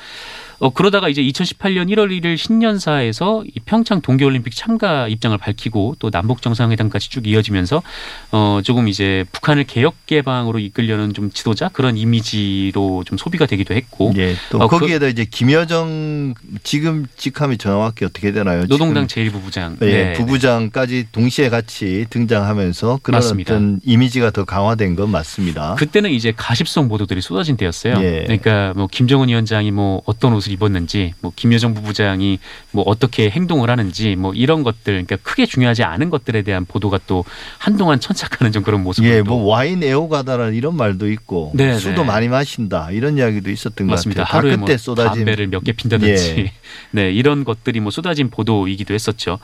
[0.61, 6.43] 어, 그러다가 이제 2018년 1월 1일 신년사에서 이 평창 동계올림픽 참가 입장을 밝히고 또 남북
[6.43, 7.83] 정상회담까지 쭉 이어지면서
[8.31, 14.13] 어, 조금 이제 북한을 개혁 개방으로 이끌려는 좀 지도자 그런 이미지로 좀 소비가 되기도 했고
[14.19, 18.67] 예, 또 어, 그 거기에다 그, 이제 김여정 지금 직함이 정확히 어떻게 되나요?
[18.67, 23.55] 노동당 제1부부장 예, 네, 부부장까지 동시에 같이 등장하면서 그런 맞습니다.
[23.55, 25.77] 어떤 이미지가 더 강화된 건 맞습니다.
[25.77, 27.95] 그때는 이제 가십성 보도들이 쏟아진 때였어요.
[28.03, 28.25] 예.
[28.25, 32.39] 그러니까 뭐 김정은 위원장이 뭐 어떤 옷을 옷을 입었는지 뭐 김여정 부부장이
[32.73, 37.25] 뭐 어떻게 행동을 하는지 뭐 이런 것들 그러니까 크게 중요하지 않은 것들에 대한 보도가 또
[37.59, 39.05] 한동안 천착하는 좀 그런 모습.
[39.05, 41.79] 예, 뭐 와인 애호가다라는 이런 말도 있고 네네.
[41.79, 42.07] 술도 네.
[42.07, 44.23] 많이 마신다 이런 이야기도 있었던 맞습니다.
[44.25, 44.39] 것 같아요.
[44.39, 46.53] 하루에 뭐 쏟아진 담배를 몇 개 핀다든지 예.
[46.91, 49.39] 네 이런 것들이 뭐 쏟아진 보도이기도 했었죠.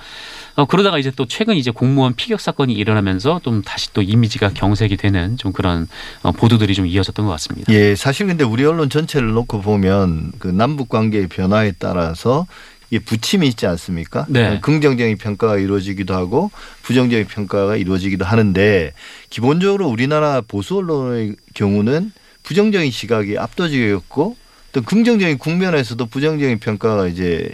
[0.54, 4.96] 어, 그러다가 이제 또 최근 이제 공무원 피격 사건이 일어나면서 좀 다시 또 이미지가 경색이
[4.96, 5.86] 되는 좀 그런
[6.22, 7.70] 어, 보도들이 좀 이어졌던 것 같습니다.
[7.74, 12.46] 예, 사실 근데 우리 언론 전체를 놓고 보면 그 남북 관계의 변화에 따라서
[12.90, 14.26] 이 부침이 있지 않습니까?
[14.28, 14.60] 네.
[14.60, 16.50] 긍정적인 평가가 이루어지기도 하고
[16.82, 18.92] 부정적인 평가가 이루어지기도 하는데
[19.28, 22.12] 기본적으로 우리나라 보수 언론의 경우는
[22.44, 24.36] 부정적인 시각이 압도적이었고
[24.72, 27.50] 또 긍정적인 국면에서도 부정적인 평가가 이제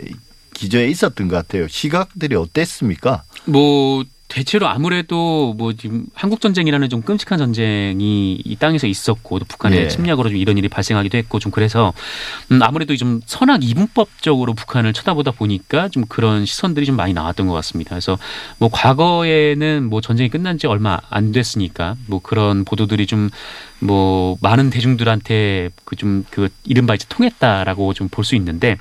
[0.55, 1.67] 기저에 있었던 것 같아요.
[1.67, 3.23] 시각들이 어땠습니까?
[3.47, 9.83] 뭐 대체로 아무래도 뭐 지금 한국 전쟁이라는 좀 끔찍한 전쟁이 이 땅에서 있었고 또 북한의
[9.83, 9.89] 네.
[9.89, 11.93] 침략으로 좀 이런 일이 발생하기도 했고 좀 그래서
[12.51, 17.53] 음 아무래도 좀 선악 이분법적으로 북한을 쳐다보다 보니까 좀 그런 시선들이 좀 많이 나왔던 것
[17.53, 17.91] 같습니다.
[17.91, 18.19] 그래서
[18.57, 23.29] 뭐 과거에는 뭐 전쟁이 끝난 지 얼마 안 됐으니까 뭐 그런 보도들이 좀
[23.83, 28.77] 뭐 많은 대중들한테 그 좀그 그 이른바 이제 통했다라고 좀 볼 수 있는데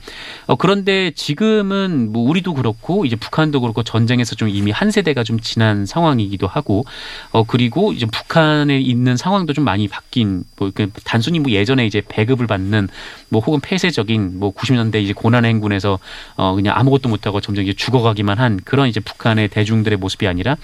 [0.45, 5.39] 어 그런데 지금은 뭐 우리도 그렇고 이제 북한도 그렇고 전쟁에서 좀 이미 한 세대가 좀
[5.39, 6.85] 지난 상황이기도 하고
[7.31, 12.45] 어 그리고 이제 북한에 있는 상황도 좀 많이 바뀐 뭐그 단순히 뭐 예전에 이제 배급을
[12.45, 12.89] 받는
[13.29, 15.97] 뭐 혹은 폐쇄적인 뭐 90년대 이제 고난 행군에서
[16.35, 20.57] 어 그냥 아무것도 못하고 점점 이제 죽어가기만 한 그런 이제 북한의 대중들의 모습이 아니라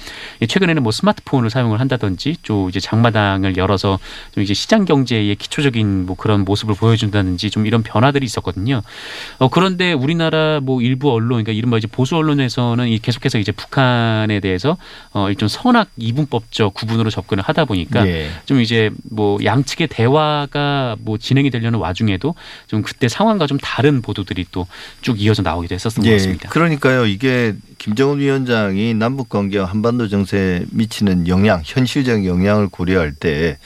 [0.48, 3.98] 최근에는 뭐 스마트폰을 사용을 한다든지 또 이제 장마당을 열어서
[4.32, 8.82] 좀 이제 시장 경제의 기초적인 뭐 그런 모습을 보여준다든지 좀 이런 변화들이 있었거든요.
[9.40, 14.78] 어 그런데 우리나라 뭐 일부 언론 그러니까 이른바 이제 보수 언론에서는 계속해서 이제 북한에 대해서
[15.12, 18.30] 어 일종 선악 이분법적 구분으로 접근을 하다 보니까 예.
[18.46, 22.36] 좀 이제 뭐 양측의 대화가 뭐 진행이 되려는 와중에도
[22.68, 24.68] 좀 그때 상황과 좀 다른 보도들이 또
[25.02, 26.10] 쭉 이어져 나오기도 했었던 예.
[26.10, 26.50] 것 같습니다.
[26.50, 27.06] 그러니까요.
[27.06, 33.58] 이게 김정은 위원장이 남북 관계와 한반도 정세에 미치는 영향, 현실적 영향을 고려할 때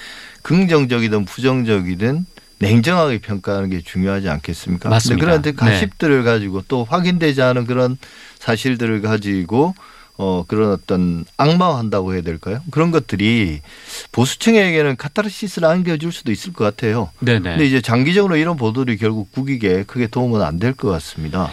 [0.43, 2.25] 긍정적이든 부정적이든
[2.59, 4.89] 냉정하게 평가하는 게 중요하지 않겠습니까?
[4.89, 5.25] 맞습니다.
[5.25, 6.23] 그런데 가십들을 네.
[6.23, 7.97] 가지고 또 확인되지 않은 그런
[8.39, 9.73] 사실들을 가지고
[10.17, 12.61] 어, 그런 어떤 악마화한다고 해야 될까요?
[12.69, 13.61] 그런 것들이
[14.11, 17.09] 보수층에게는 카타르시스를 안겨줄 수도 있을 것 같아요.
[17.21, 17.39] 네네.
[17.41, 21.49] 근데 이제 장기적으로 이런 보도들이 결국 국익에 크게 도움은 안 될 것 같습니다.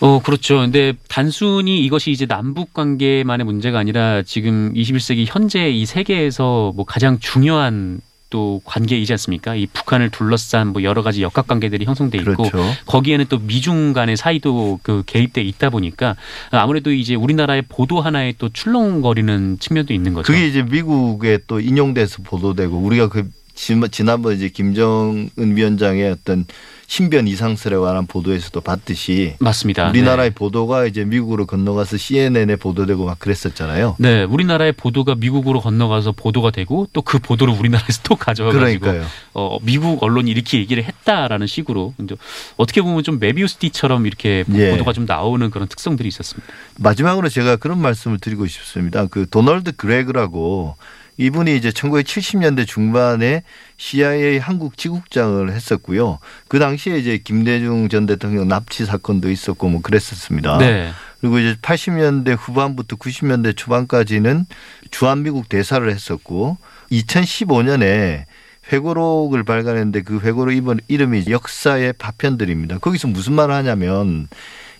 [0.00, 0.58] 어, 그렇죠.
[0.60, 7.18] 근데 단순히 이것이 이제 남북 관계만의 문제가 아니라 지금 21세기 현재 이 세계에서 뭐 가장
[7.18, 9.54] 중요한 또 관계이지 않습니까?
[9.54, 12.64] 이 북한을 둘러싼 뭐 여러 가지 역학 관계들이 형성돼 있고 그렇죠.
[12.86, 16.16] 거기에는 또 미중 간의 사이도 그 개입돼 있다 보니까
[16.50, 20.32] 아무래도 이제 우리나라의 보도 하나에 또 출렁거리는 측면도 있는 거죠.
[20.32, 23.28] 그게 이제 미국에 또 인용돼서 보도되고 우리가 그
[23.90, 26.46] 지난번 이제 김정은 위원장의 어떤
[26.86, 29.90] 신변 이상설에 관한 보도에서도 봤듯이 맞습니다.
[29.90, 30.34] 우리나라의 네.
[30.34, 33.96] 보도가 이제 미국으로 건너가서 CNN에 보도되고 막 그랬었잖아요.
[33.98, 38.86] 네, 우리나라의 보도가 미국으로 건너가서 보도가 되고 또 그 보도를 우리나라에서 또 가져와가지고
[39.32, 41.94] 어, 미국 언론이 이렇게 얘기를 했다라는 식으로
[42.58, 44.70] 어떻게 보면 좀 메비우스티처럼 이렇게 예.
[44.70, 46.52] 보도가 좀 나오는 그런 특성들이 있었습니다.
[46.76, 49.06] 마지막으로 제가 그런 말씀을 드리고 싶습니다.
[49.06, 50.76] 그 도널드 그레그라고
[51.18, 53.42] 이분이 이제 1970년대 중반에
[53.76, 56.20] CIA 한국 지국장을 했었고요.
[56.46, 60.58] 그 당시에 이제 김대중 전 대통령 납치 사건도 있었고 뭐 그랬었습니다.
[60.58, 60.90] 네.
[61.20, 64.46] 그리고 이제 80년대 후반부터 90년대 초반까지는
[64.92, 66.56] 주한미국 대사를 했었고
[66.92, 68.24] 2015년에
[68.72, 72.78] 회고록을 발간했는데 그 회고록 이번 이름이 역사의 파편들입니다.
[72.78, 74.28] 거기서 무슨 말을 하냐면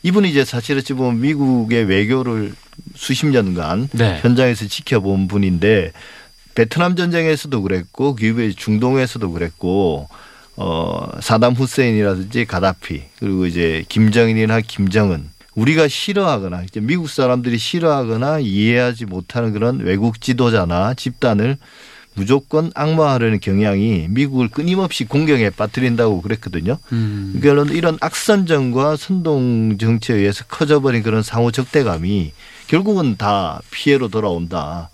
[0.05, 2.53] 이분이 이제 사실 어찌 보면 미국의 외교를
[2.95, 4.19] 수십 년간 네.
[4.23, 5.93] 현장에서 지켜본 분인데
[6.59, 10.09] 베트남 전쟁에서도 그랬고 기후의 중동에서도 그랬고
[10.57, 19.05] 어 사담 후세인이라든지 가다피 그리고 이제 김정인이나 김정은 우리가 싫어하거나 이제 미국 사람들이 싫어하거나 이해하지
[19.05, 21.59] 못하는 그런 외국 지도자나 집단을
[22.15, 26.79] 무조건 악마화하려는 경향이 미국을 끊임없이 공경에 빠뜨린다고 그랬거든요.
[26.91, 27.39] 음.
[27.41, 32.33] 그러니까 이런 악선전과 선동 정치에 의해서 커져버린 그런 상호 적대감이
[32.67, 34.91] 결국은 다 피해로 돌아온다.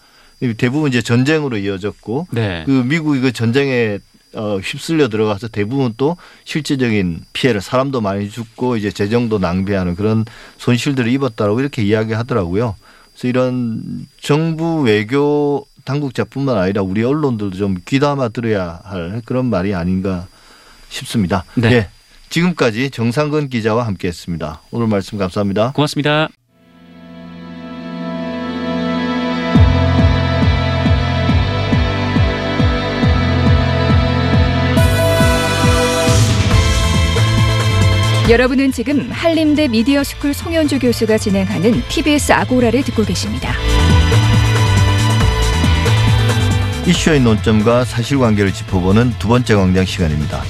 [0.53, 2.65] 대부분 이제 전쟁으로 이어졌고 네.
[2.67, 3.99] 그 미국이 그 전쟁에
[4.35, 10.25] 어, 휩쓸려 들어가서 대부분 또 실제적인 피해를 사람도 많이 죽고 이제 재정도 낭비하는 그런
[10.59, 12.75] 손실들을 입었다라고 이렇게 이야기하더라고요.
[13.13, 20.27] 그래서 이런 정부 외교 당국자뿐만 아니라 우리 언론들도 좀 귀담아 들어야 할 그런 말이 아닌가
[20.89, 21.45] 싶습니다.
[21.55, 21.71] 네.
[21.71, 21.89] 네.
[22.31, 24.63] 지금까지 정상근 기자와 함께했습니다.
[24.73, 25.73] 오늘 말씀 감사합니다.
[25.73, 26.29] 고맙습니다.
[38.31, 43.53] 여러분은 지금 한림대 미디어스쿨 송현주 교수가 진행하는 TBS 아고라를 듣고 계십니다.
[46.87, 50.43] 이슈의 논점과 사실관계를 짚어보는 두 번째 광장 시간입니다.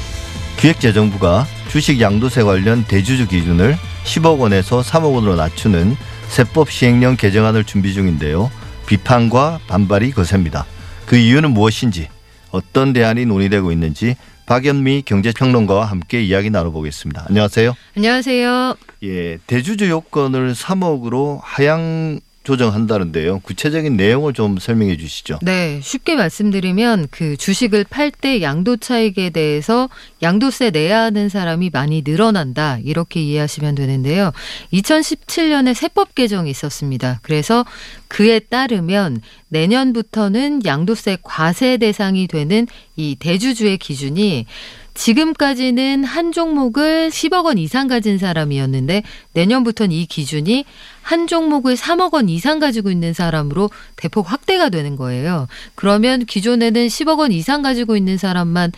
[0.58, 5.96] 기획재정부가 주식 양도세 관련 대주주 기준을 10억 원에서 3억 원으로 낮추는
[6.28, 8.52] 세법 시행령 개정안을 준비 중인데요.
[8.87, 10.64] 비판과 반발이 거셉니다.
[11.06, 12.08] 그 이유는 무엇인지
[12.52, 14.14] 어떤 대안이 논의되고 있는지
[14.46, 17.26] 박연미 경제평론가와 함께 이야기 나눠보겠습니다.
[17.28, 17.74] 안녕하세요.
[17.96, 18.74] 안녕하세요.
[19.04, 23.40] 예, 대주주 요건을 3억으로 하향 조정한다는데요.
[23.40, 25.38] 구체적인 내용을 좀 설명해 주시죠.
[25.42, 29.88] 네, 쉽게 말씀드리면 그 주식을 팔 때 양도 차익에 대해서
[30.22, 32.78] 양도세 내야 하는 사람이 많이 늘어난다.
[32.85, 34.30] 이렇게 이해하시면 되는데요.
[34.72, 37.18] 2017년에 세법 개정이 있었습니다.
[37.22, 37.64] 그래서
[38.09, 44.46] 그에 따르면 내년부터는 양도세 과세 대상이 되는 이 대주주의 기준이
[44.94, 49.02] 지금까지는 한 종목을 10억 원 이상 가진 사람이었는데
[49.33, 50.64] 내년부터는 이 기준이
[51.02, 55.48] 한 종목을 3억 원 이상 가지고 있는 사람으로 대폭 확대가 되는 거예요.
[55.74, 58.72] 그러면 기존에는 10억 원 이상 가지고 있는 사람만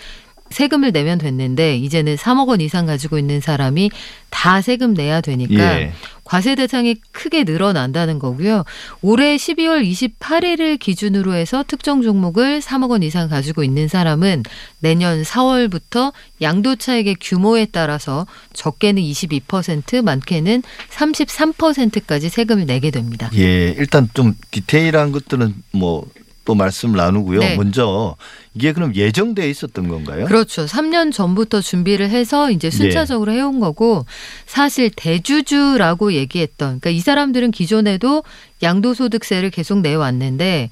[0.50, 3.90] 세금을 내면 됐는데 이제는 3억 원 이상 가지고 있는 사람이
[4.30, 5.92] 다 세금 내야 되니까 예.
[6.24, 8.64] 과세 대상이 크게 늘어난다는 거고요.
[9.00, 14.42] 올해 12월 28일을 기준으로 해서 특정 종목을 3억 원 이상 가지고 있는 사람은
[14.80, 23.30] 내년 4월부터 양도 차익의 규모에 따라서 적게는 22%, 많게는 33%까지 세금을 내게 됩니다.
[23.34, 26.06] 예, 일단 좀 디테일한 것들은 뭐
[26.46, 27.40] 또 말씀을 나누고요.
[27.40, 27.56] 네.
[27.56, 28.16] 먼저
[28.54, 30.24] 이게 그럼 예정돼 있었던 건가요?
[30.24, 30.64] 그렇죠.
[30.64, 33.38] 3년 전부터 준비를 해서 이제 순차적으로 네.
[33.38, 34.06] 해온 거고
[34.46, 38.22] 사실 대주주라고 얘기했던 그러니까 이 사람들은 기존에도
[38.62, 40.70] 양도소득세를 계속 내왔는데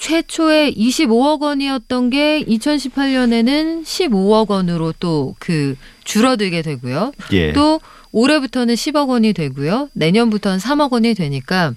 [0.00, 7.12] 최초에 25억 원이었던 게 2018년에는 15억 원으로 또 그 줄어들게 되고요.
[7.32, 7.52] 예.
[7.52, 7.80] 또
[8.12, 9.90] 올해부터는 10억 원이 되고요.
[9.92, 11.72] 내년부터는 3억 원이 되니까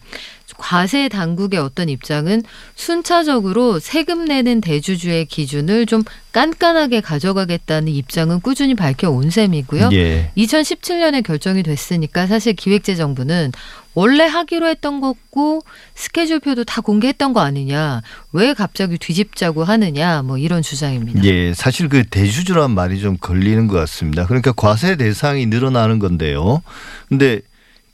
[0.57, 2.43] 과세 당국의 어떤 입장은
[2.75, 9.89] 순차적으로 세금 내는 대주주의 기준을 좀 깐깐하게 가져가겠다는 입장은 꾸준히 밝혀온 셈이고요.
[9.93, 10.31] 예.
[10.37, 13.51] 2017년에 결정이 됐으니까 사실 기획재정부는
[13.95, 15.61] 원래 하기로 했던 거고
[15.95, 18.01] 스케줄표도 다 공개했던 거 아니냐.
[18.31, 20.23] 왜 갑자기 뒤집자고 하느냐.
[20.23, 21.23] 뭐 이런 주장입니다.
[21.25, 24.25] 예, 사실 그 대주주란 말이 좀 걸리는 것 같습니다.
[24.25, 26.61] 그러니까 과세 대상이 늘어나는 건데요.
[27.07, 27.41] 근데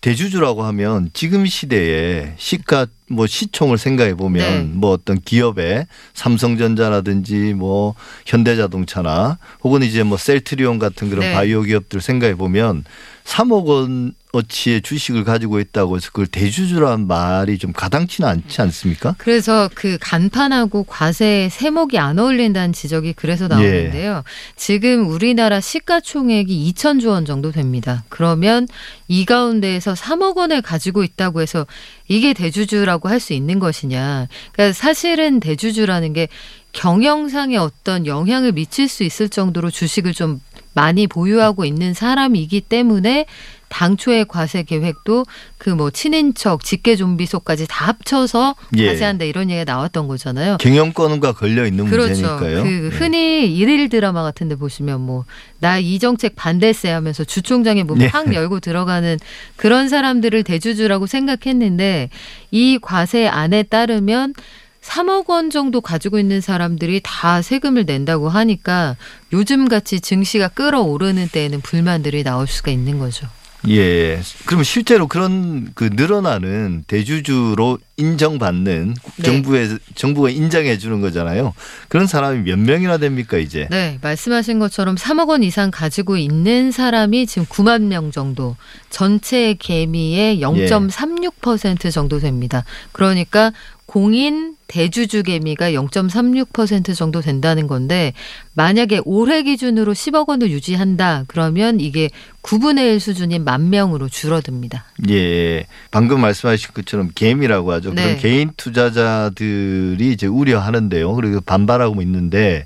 [0.02, 4.70] 대주주라고 하면 지금 시대에 시가 뭐 시총을 생각해 보면 네.
[4.74, 11.34] 뭐 어떤 기업의 삼성전자라든지 뭐 현대자동차나 혹은 이제 뭐 셀트리온 같은 그런 네.
[11.34, 12.86] 바이오 기업들 생각해 보면
[13.26, 19.16] 3억 원 어치의 주식을 가지고 있다고 해서 그걸 대주주란 말이 좀 가당치는 않지 않습니까?
[19.18, 24.18] 그래서 그 간판하고 과세 세목이 안 어울린다는 지적이 그래서 나오는데요.
[24.18, 24.24] 예.
[24.56, 28.04] 지금 우리나라 시가총액이 2천조 원 정도 됩니다.
[28.10, 28.68] 그러면
[29.08, 31.66] 이 가운데에서 3억 원을 가지고 있다고 해서
[32.08, 34.28] 이게 대주주라고 할 수 있는 것이냐.
[34.54, 36.30] 그러니까 사실은 대주주라는 게
[36.72, 40.40] 경영상에 어떤 영향을 미칠 수 있을 정도로 주식을 좀
[40.74, 43.26] 많이 보유하고 있는 사람이기 때문에
[43.70, 45.26] 당초의 과세 계획도
[45.58, 48.88] 그 뭐 친인척, 직계 좀비소까지 다 합쳐서 예.
[48.88, 50.58] 과세한다 이런 얘기가 나왔던 거잖아요.
[50.58, 52.10] 경영권과 걸려 있는 그렇죠.
[52.10, 52.64] 문제니까요.
[52.64, 52.98] 그 예.
[52.98, 55.26] 흔히 일일 드라마 같은데 보시면 뭐
[55.62, 58.36] 나 이 정책 반대세 하면서 주총장에 뭐팍 예.
[58.36, 59.18] 열고 들어가는
[59.58, 62.10] 그런 사람들을 대주주라고 생각했는데
[62.52, 64.34] 이 과세 안에 따르면
[64.82, 68.96] 3억 원 정도 가지고 있는 사람들이 다 세금을 낸다고 하니까
[69.34, 73.28] 요즘 같이 증시가 끌어오르는 때에는 불만들이 나올 수가 있는 거죠.
[73.68, 74.22] 예.
[74.46, 79.24] 그러면 실제로 그런 그 늘어나는 대주주로 인정받는 네.
[79.24, 81.54] 정부에 정부가 인정해 주는 거잖아요.
[81.90, 83.68] 그런 사람이 몇 명이나 됩니까 이제?
[83.70, 88.56] 네, 말씀하신 것처럼 3억 원 이상 가지고 있는 사람이 지금 9만 명 정도,
[88.90, 91.90] 전체 개미의 0.36% 예.
[91.90, 92.64] 정도 됩니다.
[92.94, 93.52] 그러니까
[93.86, 98.14] 공인 대주주 개미가 0.36% 정도 된다는 건데
[98.54, 102.10] 만약에 올해 기준으로 10억 원을 유지한다 그러면 이게
[102.44, 104.86] 9분의 1 수준인 만 명으로 줄어듭니다.
[105.10, 105.66] 예.
[105.92, 107.94] 방금 말씀하신 것처럼 개미라고 하죠.
[107.94, 108.04] 네.
[108.04, 111.14] 그런 개인 투자자들이 이제 우려하는데요.
[111.16, 112.66] 그리고 반발하고 있는데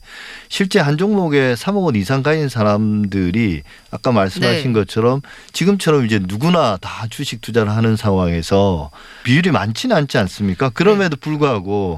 [0.49, 4.79] 실제 한 종목에 3억 원 이상 가진 사람들이 아까 말씀하신 네.
[4.79, 5.21] 것처럼
[5.53, 8.91] 지금처럼 이제 누구나 다 주식 투자를 하는 상황에서
[9.23, 10.69] 비율이 많지는 않지 않습니까?
[10.69, 11.92] 그럼에도 불구하고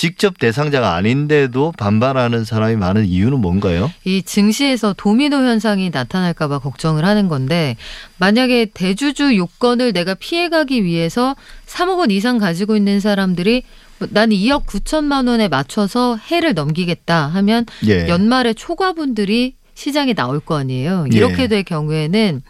[0.00, 3.92] 직접 대상자가 아닌데도 반발하는 사람이 많은 이유는 뭔가요?
[4.04, 7.76] 이 증시에서 도미노 현상이 나타날까봐 걱정을 하는 건데
[8.16, 13.62] 만약에 대주주 요건을 내가 피해가기 위해서 3억 원 이상 가지고 있는 사람들이
[14.08, 18.08] 나는 2억 9천만 원에 맞춰서 해를 넘기겠다 하면 예.
[18.08, 21.06] 연말에 초과분들이 시장에 나올 거 아니에요.
[21.10, 21.46] 이렇게 예.
[21.46, 22.42] 될 경우에는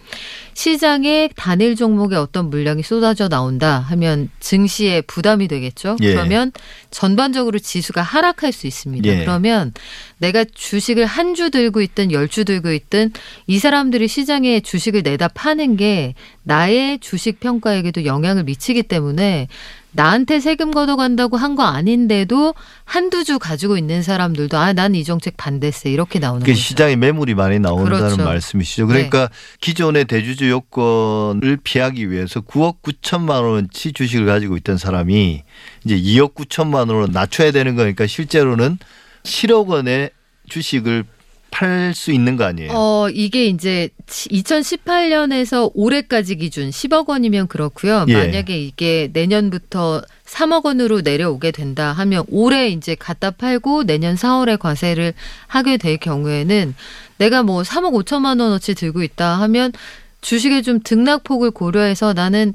[0.52, 5.96] 시장에 단일 종목에 어떤 물량이 쏟아져 나온다 하면 증시에 부담이 되겠죠.
[6.02, 6.12] 예.
[6.12, 6.50] 그러면
[6.90, 9.08] 전반적으로 지수가 하락할 수 있습니다.
[9.08, 9.18] 예.
[9.20, 9.72] 그러면
[10.18, 13.12] 내가 주식을 한 주 들고 있든 열 주 들고 있든
[13.46, 19.46] 이 사람들이 시장에 주식을 내다 파는 게 나의 주식 평가에게도 영향을 미치기 때문에
[19.92, 25.37] 나한테 세금 걷어간다고 한 거 아닌데도 한두 주 가지고 있는 사람들도 아, 난 이 정책
[25.37, 26.55] 반대세 이렇게 나오는 거죠.
[26.55, 28.24] 시장에 매물이 많이 나온다는 그렇죠.
[28.24, 28.87] 말씀이시죠.
[28.87, 29.35] 그러니까 네.
[29.61, 35.42] 기존의 대주주 요건을 피하기 위해서 9억 9천만 원치 주식을 가지고 있던 사람이
[35.85, 38.79] 이제 2억 9천만 원으로 낮춰야 되는 거니까 실제로는
[39.24, 40.11] 7억 원의
[40.48, 41.05] 주식을
[41.50, 42.70] 팔 수 있는 거 아니에요?
[42.72, 48.04] 어, 이게 이제 2018년에서 올해까지 기준 10억 원이면 그렇고요.
[48.08, 48.14] 예.
[48.14, 55.14] 만약에 이게 내년부터 3억 원으로 내려오게 된다 하면 올해 이제 갖다 팔고 내년 4월에 과세를
[55.46, 56.74] 하게 될 경우에는
[57.18, 59.72] 내가 뭐 3억 5천만 원어치 들고 있다 하면
[60.20, 62.52] 주식의 좀 등락폭을 고려해서 나는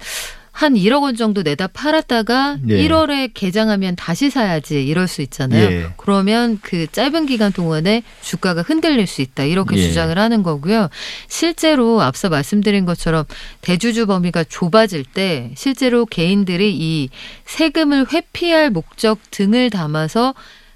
[0.55, 2.87] 한 1억 원 정도 내다 팔았다가 예.
[2.87, 5.65] 1월에 개장하면 다시 사야지 이럴 수 있잖아요.
[5.65, 5.89] 예.
[5.97, 9.81] 그러면 그 짧은 기간 동안에 주가가 흔들릴 수 있다 이렇게 예.
[9.81, 10.87] 주장을 하는 거고요.
[11.27, 13.25] 실제로 앞서 말씀드린 것처럼
[13.59, 17.09] 대주주 범위가 좁아질 때 실제로 개인들이 이
[17.43, 20.33] 세금을 회피할 목적 등을 담아서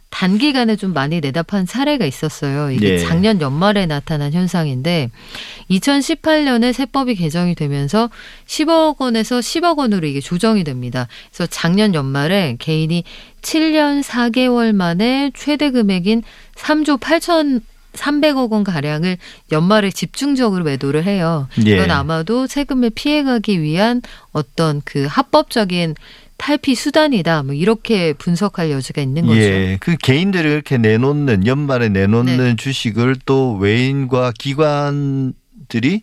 [0.10, 2.72] 단기간에 좀 많이 내다판 사례가 있었어요.
[2.72, 3.00] 이게 네.
[3.00, 5.12] 작년 연말에 나타난 현상인데
[5.70, 8.10] 2018년에 세법이 개정이 되면서
[8.48, 11.08] 10억 원에서 10억 원으로 이게 조정이 됩니다.
[11.32, 13.04] 그래서 작년 연말에 개인이
[13.42, 16.24] 7년 4개월 만에 최대 금액인
[16.56, 17.62] 3조 8천
[17.94, 19.18] 300억 원 가량을
[19.52, 21.48] 연말에 집중적으로 매도를 해요.
[21.66, 21.72] 예.
[21.72, 25.96] 이건 아마도 세금을 피해가기 위한 어떤 그 합법적인
[26.40, 27.44] 탈피 수단이다.
[27.44, 29.40] 뭐 이렇게 분석할 여지가 있는 거죠.
[29.40, 29.78] 예.
[29.80, 32.56] 그 개인들이 이렇게 내놓는 연말에 내놓는 네.
[32.56, 36.02] 주식을 또 외인과 기관들이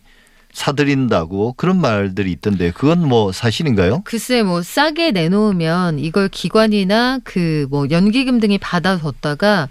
[0.53, 4.01] 사들인다고 그런 말들이 있던데 그건 뭐 사실인가요?
[4.05, 9.67] 글쎄 뭐 싸게 내놓으면 이걸 기관이나 그 뭐 연기금 등이 받아뒀다가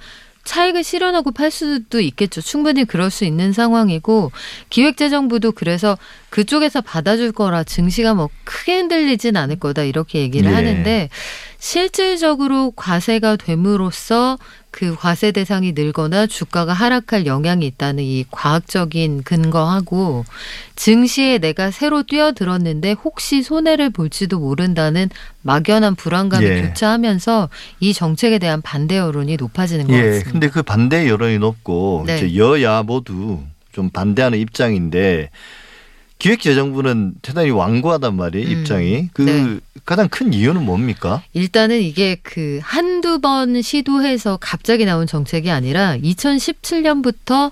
[0.46, 2.40] 차익을 실현하고 팔 수도 있겠죠.
[2.40, 4.32] 충분히 그럴 수 있는 상황이고
[4.70, 5.98] 기획재정부도 그래서
[6.30, 10.54] 그쪽에서 받아줄 거라 증시가 뭐 크게 흔들리진 않을 거다 이렇게 얘기를 네.
[10.54, 11.08] 하는데
[11.66, 14.38] 실질적으로 과세가 됨으로써
[14.70, 20.24] 그 과세 대상이 늘거나 주가가 하락할 영향이 있다는 이 과학적인 근거하고
[20.76, 25.10] 증시에 내가 새로 뛰어들었는데 혹시 손해를 볼지도 모른다는
[25.42, 26.62] 막연한 불안감이 예.
[26.62, 27.48] 교차하면서
[27.80, 30.02] 이 정책에 대한 반대 여론이 높아지는 것 예.
[30.02, 30.30] 같습니다.
[30.30, 32.36] 근데 그 반대 여론이 높고 네.
[32.36, 33.40] 여야 모두
[33.72, 35.30] 좀 반대하는 입장인데
[36.18, 38.52] 기획재정부는 대단히 완고하단 말이에요, 음.
[38.52, 39.08] 입장이.
[39.12, 39.60] 그 네.
[39.84, 41.22] 가장 큰 이유는 뭡니까?
[41.32, 47.50] 일단은 이게 그 한두 번 시도해서 갑자기 나온 정책이 아니라 2017년부터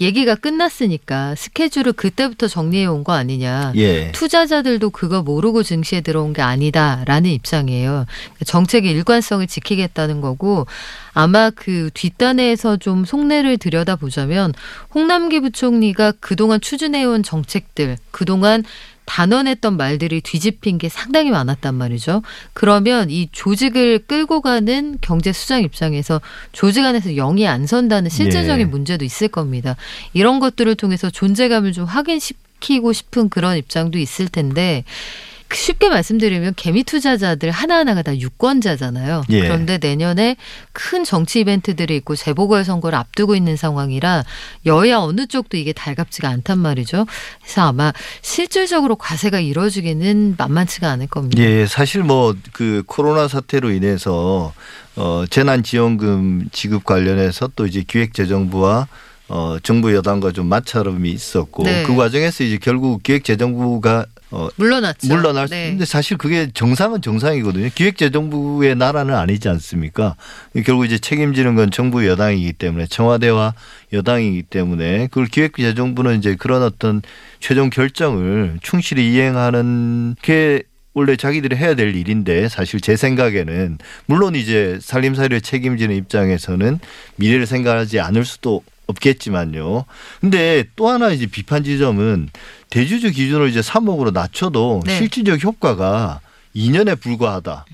[0.00, 3.72] 얘기가 끝났으니까 스케줄을 그때부터 정리해 온 거 아니냐.
[3.76, 4.10] 예.
[4.12, 8.06] 투자자들도 그거 모르고 증시에 들어온 게 아니다라는 입장이에요.
[8.44, 10.66] 정책의 일관성을 지키겠다는 거고
[11.12, 14.52] 아마 그 뒷단에서 좀 속내를 들여다보자면
[14.94, 18.64] 홍남기 부총리가 그동안 추진해온 정책들, 그동안
[19.06, 22.22] 단언했던 말들이 뒤집힌 게 상당히 많았단 말이죠.
[22.52, 26.20] 그러면 이 조직을 끌고 가는 경제 수장 입장에서
[26.52, 28.64] 조직 안에서 영이 안 선다는 실질적인 예.
[28.64, 29.76] 문제도 있을 겁니다.
[30.12, 34.84] 이런 것들을 통해서 존재감을 좀 확인시키고 싶은 그런 입장도 있을 텐데
[35.56, 39.24] 쉽게 말씀드리면 개미 투자자들 하나하나가 다 유권자잖아요.
[39.30, 39.40] 예.
[39.40, 40.36] 그런데 내년에
[40.72, 44.24] 큰 정치 이벤트들이 있고 재보궐 선거를 앞두고 있는 상황이라
[44.66, 47.06] 여야 어느 쪽도 이게 달갑지가 않단 말이죠.
[47.42, 47.92] 그래서 아마
[48.22, 51.42] 실질적으로 과세가 이루어지기는 만만치가 않을 겁니다.
[51.42, 54.52] 예, 사실 뭐 그 코로나 사태로 인해서
[54.96, 58.86] 어 재난 지원금 지급 관련해서 또 이제 기획재정부와
[59.28, 61.82] 어 정부 여당과 좀 마찰음이 있었고 네.
[61.84, 65.06] 그 과정에서 이제 결국 기획재정부가 어, 물러났죠.
[65.06, 65.70] 물러날 네.
[65.70, 67.68] 근데 사실 그게 정상은 정상이거든요.
[67.72, 70.16] 기획재정부의 나라는 아니지 않습니까?
[70.66, 73.54] 결국 이제 책임지는 건 정부 여당이기 때문에 청와대와
[73.92, 77.00] 여당이기 때문에 그걸 기획재정부는 이제 그런 어떤
[77.38, 80.64] 최종 결정을 충실히 이행하는 게
[80.94, 86.80] 원래 자기들이 해야 될 일인데 사실 제 생각에는 물론 이제 살림살이를 책임지는 입장에서는
[87.16, 89.84] 미래를 생각하지 않을 수도 없겠지만요.
[90.20, 92.28] 근데 또 하나 이제 비판 지점은
[92.70, 94.98] 대주주 기준으로 이제 3억으로 낮춰도 네.
[94.98, 96.20] 실질적 효과가
[96.54, 97.64] 2년에 불과하다.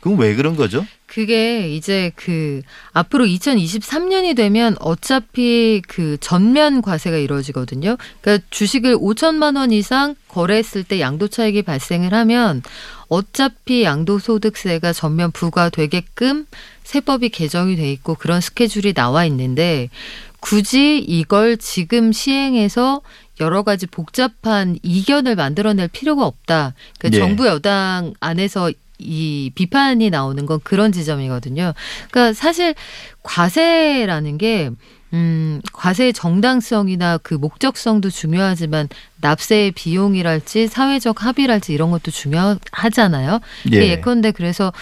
[0.00, 0.84] 그럼 왜 그런 거죠?
[1.06, 2.60] 그게 이제 그
[2.92, 7.96] 앞으로 2023년이 되면 어차피 그 전면 과세가 이루어지거든요.
[8.20, 12.62] 그러니까 주식을 5천만 원 이상 거래했을 때 양도 차익이 발생을 하면
[13.08, 16.46] 어차피 양도소득세가 전면 부과되게끔
[16.82, 19.88] 세법이 개정이 돼 있고 그런 스케줄이 나와 있는데
[20.44, 23.00] 굳이 이걸 지금 시행해서
[23.40, 26.74] 여러 가지 복잡한 이견을 만들어낼 필요가 없다.
[26.98, 27.18] 그러니까 네.
[27.18, 31.72] 정부 여당 안에서 이 비판이 나오는 건 그런 지점이거든요.
[32.10, 32.74] 그러니까 사실
[33.22, 34.70] 과세라는 게
[35.14, 38.90] 음, 과세의 정당성이나 그 목적성도 중요하지만
[39.22, 43.40] 납세의 비용이랄지 사회적 합의랄지 이런 것도 중요하잖아요.
[43.72, 43.88] 예.
[43.92, 44.74] 예컨대 그래서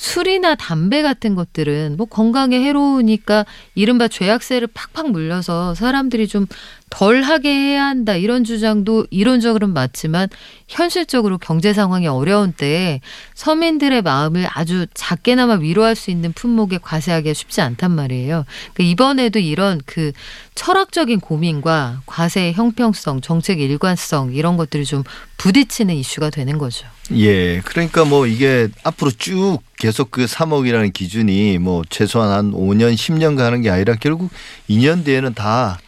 [0.00, 3.44] 술이나 담배 같은 것들은 뭐 건강에 해로우니까
[3.74, 6.46] 이른바 죄악세를 팍팍 물려서 사람들이 좀
[6.88, 10.30] 덜하게 해야 한다 이런 주장도 이론적으로는 맞지만
[10.68, 13.02] 현실적으로 경제 상황이 어려운 때에
[13.34, 18.46] 서민들의 마음을 아주 작게나마 위로할 수 있는 품목에 과세하기가 쉽지 않단 말이에요.
[18.72, 20.12] 그러니까 이번에도 이런 그
[20.54, 25.04] 철학적인 고민과 과세의 형평성, 정책 일관성 이런 것들이 좀
[25.36, 26.86] 부딪히는 이슈가 되는 거죠.
[27.12, 27.60] 예.
[27.64, 33.60] 그러니까 뭐 이게 앞으로 쭉 계속 그 3억이라는 기준이 뭐 최소한 한 5년, 10년 가는
[33.62, 34.30] 게 아니라 결국
[34.68, 35.78] 2년 뒤에는 다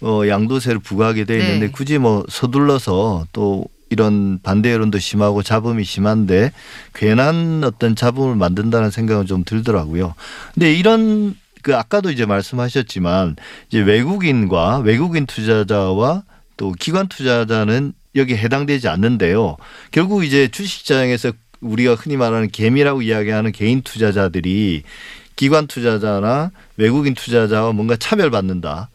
[0.00, 1.72] 어, 양도세를 부과하게 돼 있는데 네.
[1.72, 6.52] 굳이 뭐 서둘러서 또 이런 반대 여론도 심하고 잡음이 심한데
[6.94, 10.14] 괜한 어떤 잡음을 만든다는 생각은 좀 들더라고요.
[10.54, 13.36] 근데 이런 그 아까도 이제 말씀하셨지만
[13.68, 16.22] 이제 외국인과 외국인 투자자와
[16.56, 19.56] 또 기관 투자자는 여기에 해당되지 않는데요.
[19.90, 24.82] 결국 이제 주식시장에서 우리가 흔히 말하는 개미라고 이야기하는 개인 투자자들이
[25.36, 28.90] 기관 투자자나 외국인 투자자와 뭔가 차별받는다.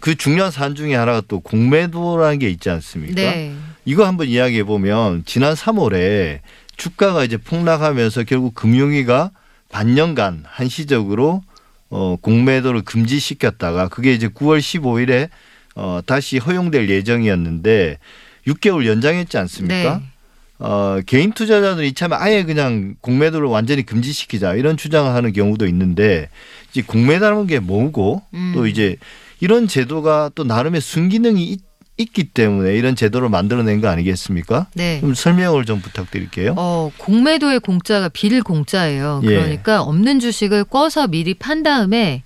[0.00, 3.14] 그 중요한 사안 중에 하나가 또 공매도라는 게 있지 않습니까?
[3.14, 3.54] 네.
[3.84, 6.40] 이거 한번 이야기해 보면 지난 3월에
[6.76, 9.30] 주가가 이제 폭락하면서 결국 금융위가
[9.70, 11.42] 반년간 한시적으로
[11.90, 15.28] 어 공매도를 금지시켰다가 그게 이제 9월 15일에
[15.74, 17.98] 어 다시 허용될 예정이었는데
[18.46, 19.98] 6개월 연장했지 않습니까?
[19.98, 20.12] 네.
[20.58, 26.28] 어, 개인 투자자들이 이참에 아예 그냥 공매도를 완전히 금지시키자 이런 주장을 하는 경우도 있는데
[26.70, 28.52] 이제 공매라는 게 뭐고 음.
[28.54, 28.96] 또 이제
[29.40, 31.60] 이런 제도가 또 나름의 순기능이 있,
[31.98, 34.68] 있기 때문에 이런 제도를 만들어낸 거 아니겠습니까?
[34.74, 35.00] 네.
[35.00, 36.54] 좀 설명을 좀 부탁드릴게요.
[36.56, 39.20] 어, 공매도의 공짜가 빌 공짜예요.
[39.24, 39.26] 예.
[39.26, 42.22] 그러니까 없는 주식을 꿔서 미리 판 다음에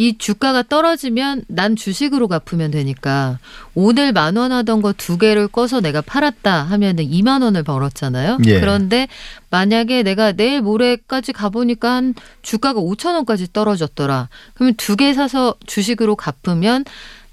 [0.00, 3.38] 이 주가가 떨어지면 난 주식으로 갚으면 되니까
[3.74, 8.38] 오늘 만 원 하던 거 두 개를 꺼서 내가 팔았다 하면은 2만 원을 벌었잖아요.
[8.46, 8.60] 예.
[8.60, 9.08] 그런데
[9.50, 14.30] 만약에 내가 내일 모레까지 가보니까 한 주가가 5천 원까지 떨어졌더라.
[14.54, 16.84] 그러면 두 개 사서 주식으로 갚으면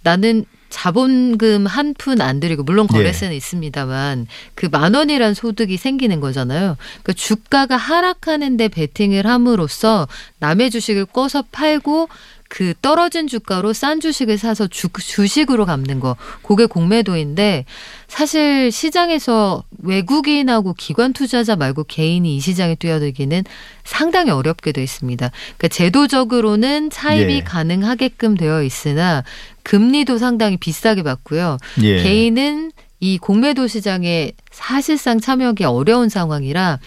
[0.03, 2.97] 나는 자본금 한 푼 안 들이고 물론 예.
[2.97, 3.37] 거래세는 예.
[3.37, 6.75] 있습니다만 그 만 원이란 소득이 생기는 거잖아요.
[7.03, 10.07] 그러니까 주가가 하락하는데 베팅을 함으로써
[10.39, 12.09] 남의 주식을 꺼서 팔고
[12.49, 16.15] 그 떨어진 주가로 싼 주식을 사서 주, 주식으로 갚는 거.
[16.43, 17.65] 그게 공매도인데
[18.07, 23.43] 사실 시장에서 외국인하고 기관 투자자 말고 개인이 이 시장에 뛰어들기는
[23.83, 25.29] 상당히 어렵게 돼 있습니다.
[25.29, 27.43] 그러니까 제도적으로는 차입이 예.
[27.43, 29.23] 가능하게끔 되어 있으나
[29.63, 31.57] 금리도 상당히 비싸게 받고요.
[31.83, 32.01] 예.
[32.01, 36.79] 개인은 이 공매도 시장에 사실상 참여하기 어려운 상황이라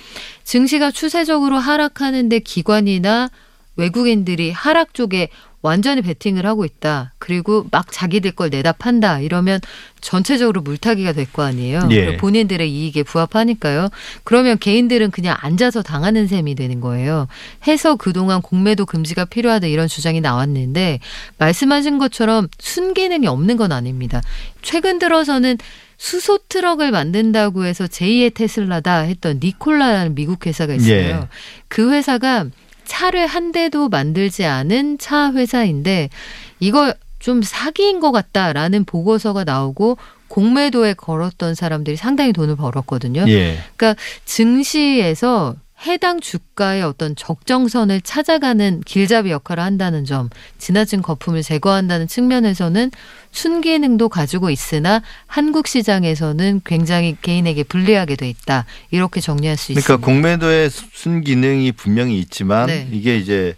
[0.43, 3.31] 증시가 추세적으로 하락하는데 기관이나
[3.77, 5.29] 외국인들이 하락 쪽에
[5.63, 7.13] 완전히 베팅을 하고 있다.
[7.19, 9.21] 그리고 막 자기들 걸 내다 판다.
[9.21, 9.61] 이러면
[10.01, 11.89] 전체적으로 물타기가 될 거 아니에요.
[11.91, 12.17] 예.
[12.17, 13.91] 본인들의 이익에 부합하니까요.
[14.25, 17.29] 그러면 개인들은 그냥 앉아서 당하는 셈이 되는 거예요.
[17.67, 20.99] 해서 그동안 공매도 금지가 필요하다 이런 주장이 나왔는데
[21.39, 24.23] 말씀하신 것처럼 순기능이 없는 건 아닙니다.
[24.63, 25.59] 최근 들어서는
[25.99, 30.95] 수소 트럭을 만든다고 해서 제2의 테슬라다 했던 니콜라라는 미국 회사가 있어요.
[30.95, 31.21] 예.
[31.69, 32.47] 그 회사가
[32.91, 36.11] 차를 한 대도 만들지 않은 차 회사인데
[36.59, 43.27] 이거 좀 사기인 것 같다라는 보고서가 나오고 공매도에 걸었던 사람들이 상당히 돈을 벌었거든요.
[43.29, 43.59] 예.
[43.77, 45.55] 그러니까 증시에서
[45.87, 50.29] 해당 주가의 어떤 적정선을 찾아가는 길잡이 역할을 한다는 점,
[50.59, 52.91] 지나친 거품을 제거한다는 측면에서는
[53.33, 58.67] 순기능도 가지고 있으나 한국 시장에서는 굉장히 개인에게 불리하게 돼 있다.
[58.91, 60.07] 이렇게 정리할 수 그러니까 있습니다.
[60.07, 62.89] 그러니까 공매도의 순기능이 분명히 있지만 네.
[62.93, 63.55] 이게 이제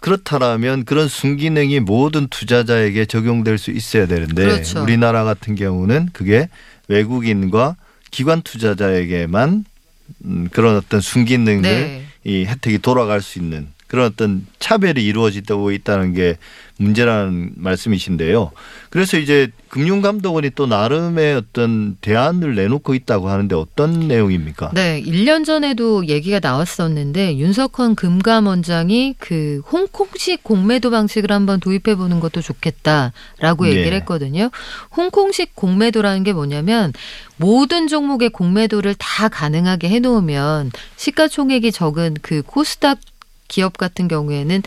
[0.00, 4.82] 그렇다라면 그런 순기능이 모든 투자자에게 적용될 수 있어야 되는데 그렇죠.
[4.82, 6.48] 우리나라 같은 경우는 그게
[6.88, 7.76] 외국인과
[8.10, 9.64] 기관 투자자에게만 음,
[10.52, 12.04] 그런 어떤 순기능을 네.
[12.24, 16.36] 이 혜택이 돌아갈 수 있는 그런 어떤 차별이 이루어지고 있다는 게
[16.78, 18.52] 문제라는 말씀이신데요.
[18.88, 24.70] 그래서 이제 금융감독원이 또 나름의 어떤 대안을 내놓고 있다고 하는데 어떤 내용입니까?
[24.74, 32.42] 네, 1년 전에도 얘기가 나왔었는데 윤석헌 금감원장이 그 홍콩식 공매도 방식을 한번 도입해 보는 것도
[32.42, 33.70] 좋겠다라고 네.
[33.70, 33.96] 얘기를 네.
[33.96, 34.50] 했거든요.
[34.96, 36.92] 홍콩식 공매도라는 게 뭐냐면
[37.36, 42.98] 모든 종목의 공매도를 다 가능하게 해놓으면 시가총액이 적은 그 코스닥
[43.50, 44.62] 기업 같은 경우에는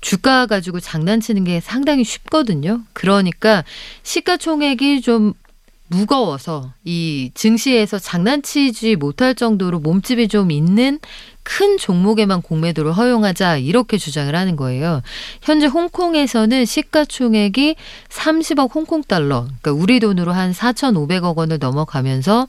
[0.00, 2.82] 주가 가지고 장난치는 게 상당히 쉽거든요.
[2.92, 3.64] 그러니까
[4.04, 5.32] 시가총액이 좀
[5.88, 11.00] 무거워서 이 증시에서 장난치지 못할 정도로 몸집이 좀 있는
[11.42, 15.02] 큰 종목에만 공매도를 허용하자 이렇게 주장을 하는 거예요.
[15.42, 17.74] 현재 홍콩에서는 시가총액이
[18.08, 22.46] 30억 홍콩 달러, 그러니까 우리 돈으로 한 4,500억 원을 넘어가면서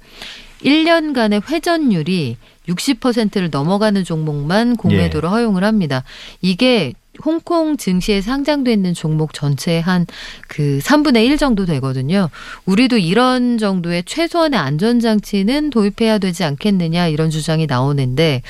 [0.64, 2.38] 1년간의 회전율이
[2.68, 5.32] 60%를 넘어가는 종목만 공매도를 예.
[5.32, 6.04] 허용을 합니다.
[6.42, 6.94] 이게
[7.24, 10.06] 홍콩 증시에 상장돼 있는 종목 전체의 한
[10.48, 12.30] 그 3분의 1 정도 되거든요.
[12.66, 18.42] 우리도 이런 정도의 최소한의 안전장치는 도입해야 되지 않겠느냐 이런 주장이 나오는데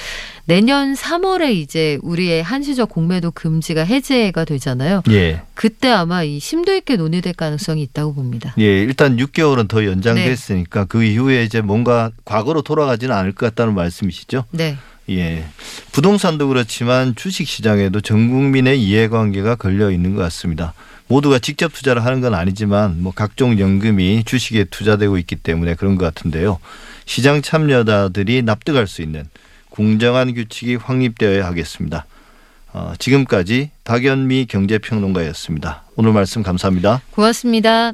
[0.45, 5.03] 내년 3월에 이제 우리의 한시적 공매도 금지가 해제가 되잖아요.
[5.12, 5.43] 예.
[5.53, 8.55] 그때 아마 이 심도 있게 논의될 가능성이 있다고 봅니다.
[8.57, 10.86] 예, 일단 6개월은 더 연장됐으니까 네.
[10.89, 14.45] 그 이후에 이제 뭔가 과거로 돌아가지는 않을 것 같다는 말씀이시죠?
[14.51, 14.78] 네.
[15.10, 15.45] 예.
[15.91, 20.74] 부동산도 그렇지만 주식 시장에도 전 국민의 이해관계가 걸려 있는 것 같습니다.
[21.08, 26.06] 모두가 직접 투자를 하는 건 아니지만 뭐 각종 연금이 주식에 투자되고 있기 때문에 그런 것
[26.06, 26.60] 같은데요.
[27.06, 29.26] 시장 참여자들이 납득할 수 있는
[29.70, 32.06] 공정한 규칙이 확립되어야 하겠습니다.
[32.74, 35.84] 어, 지금까지 박연미 경제평론가였습니다.
[35.97, 37.02] 오늘 말씀 감사합니다.
[37.12, 37.93] 고맙습니다.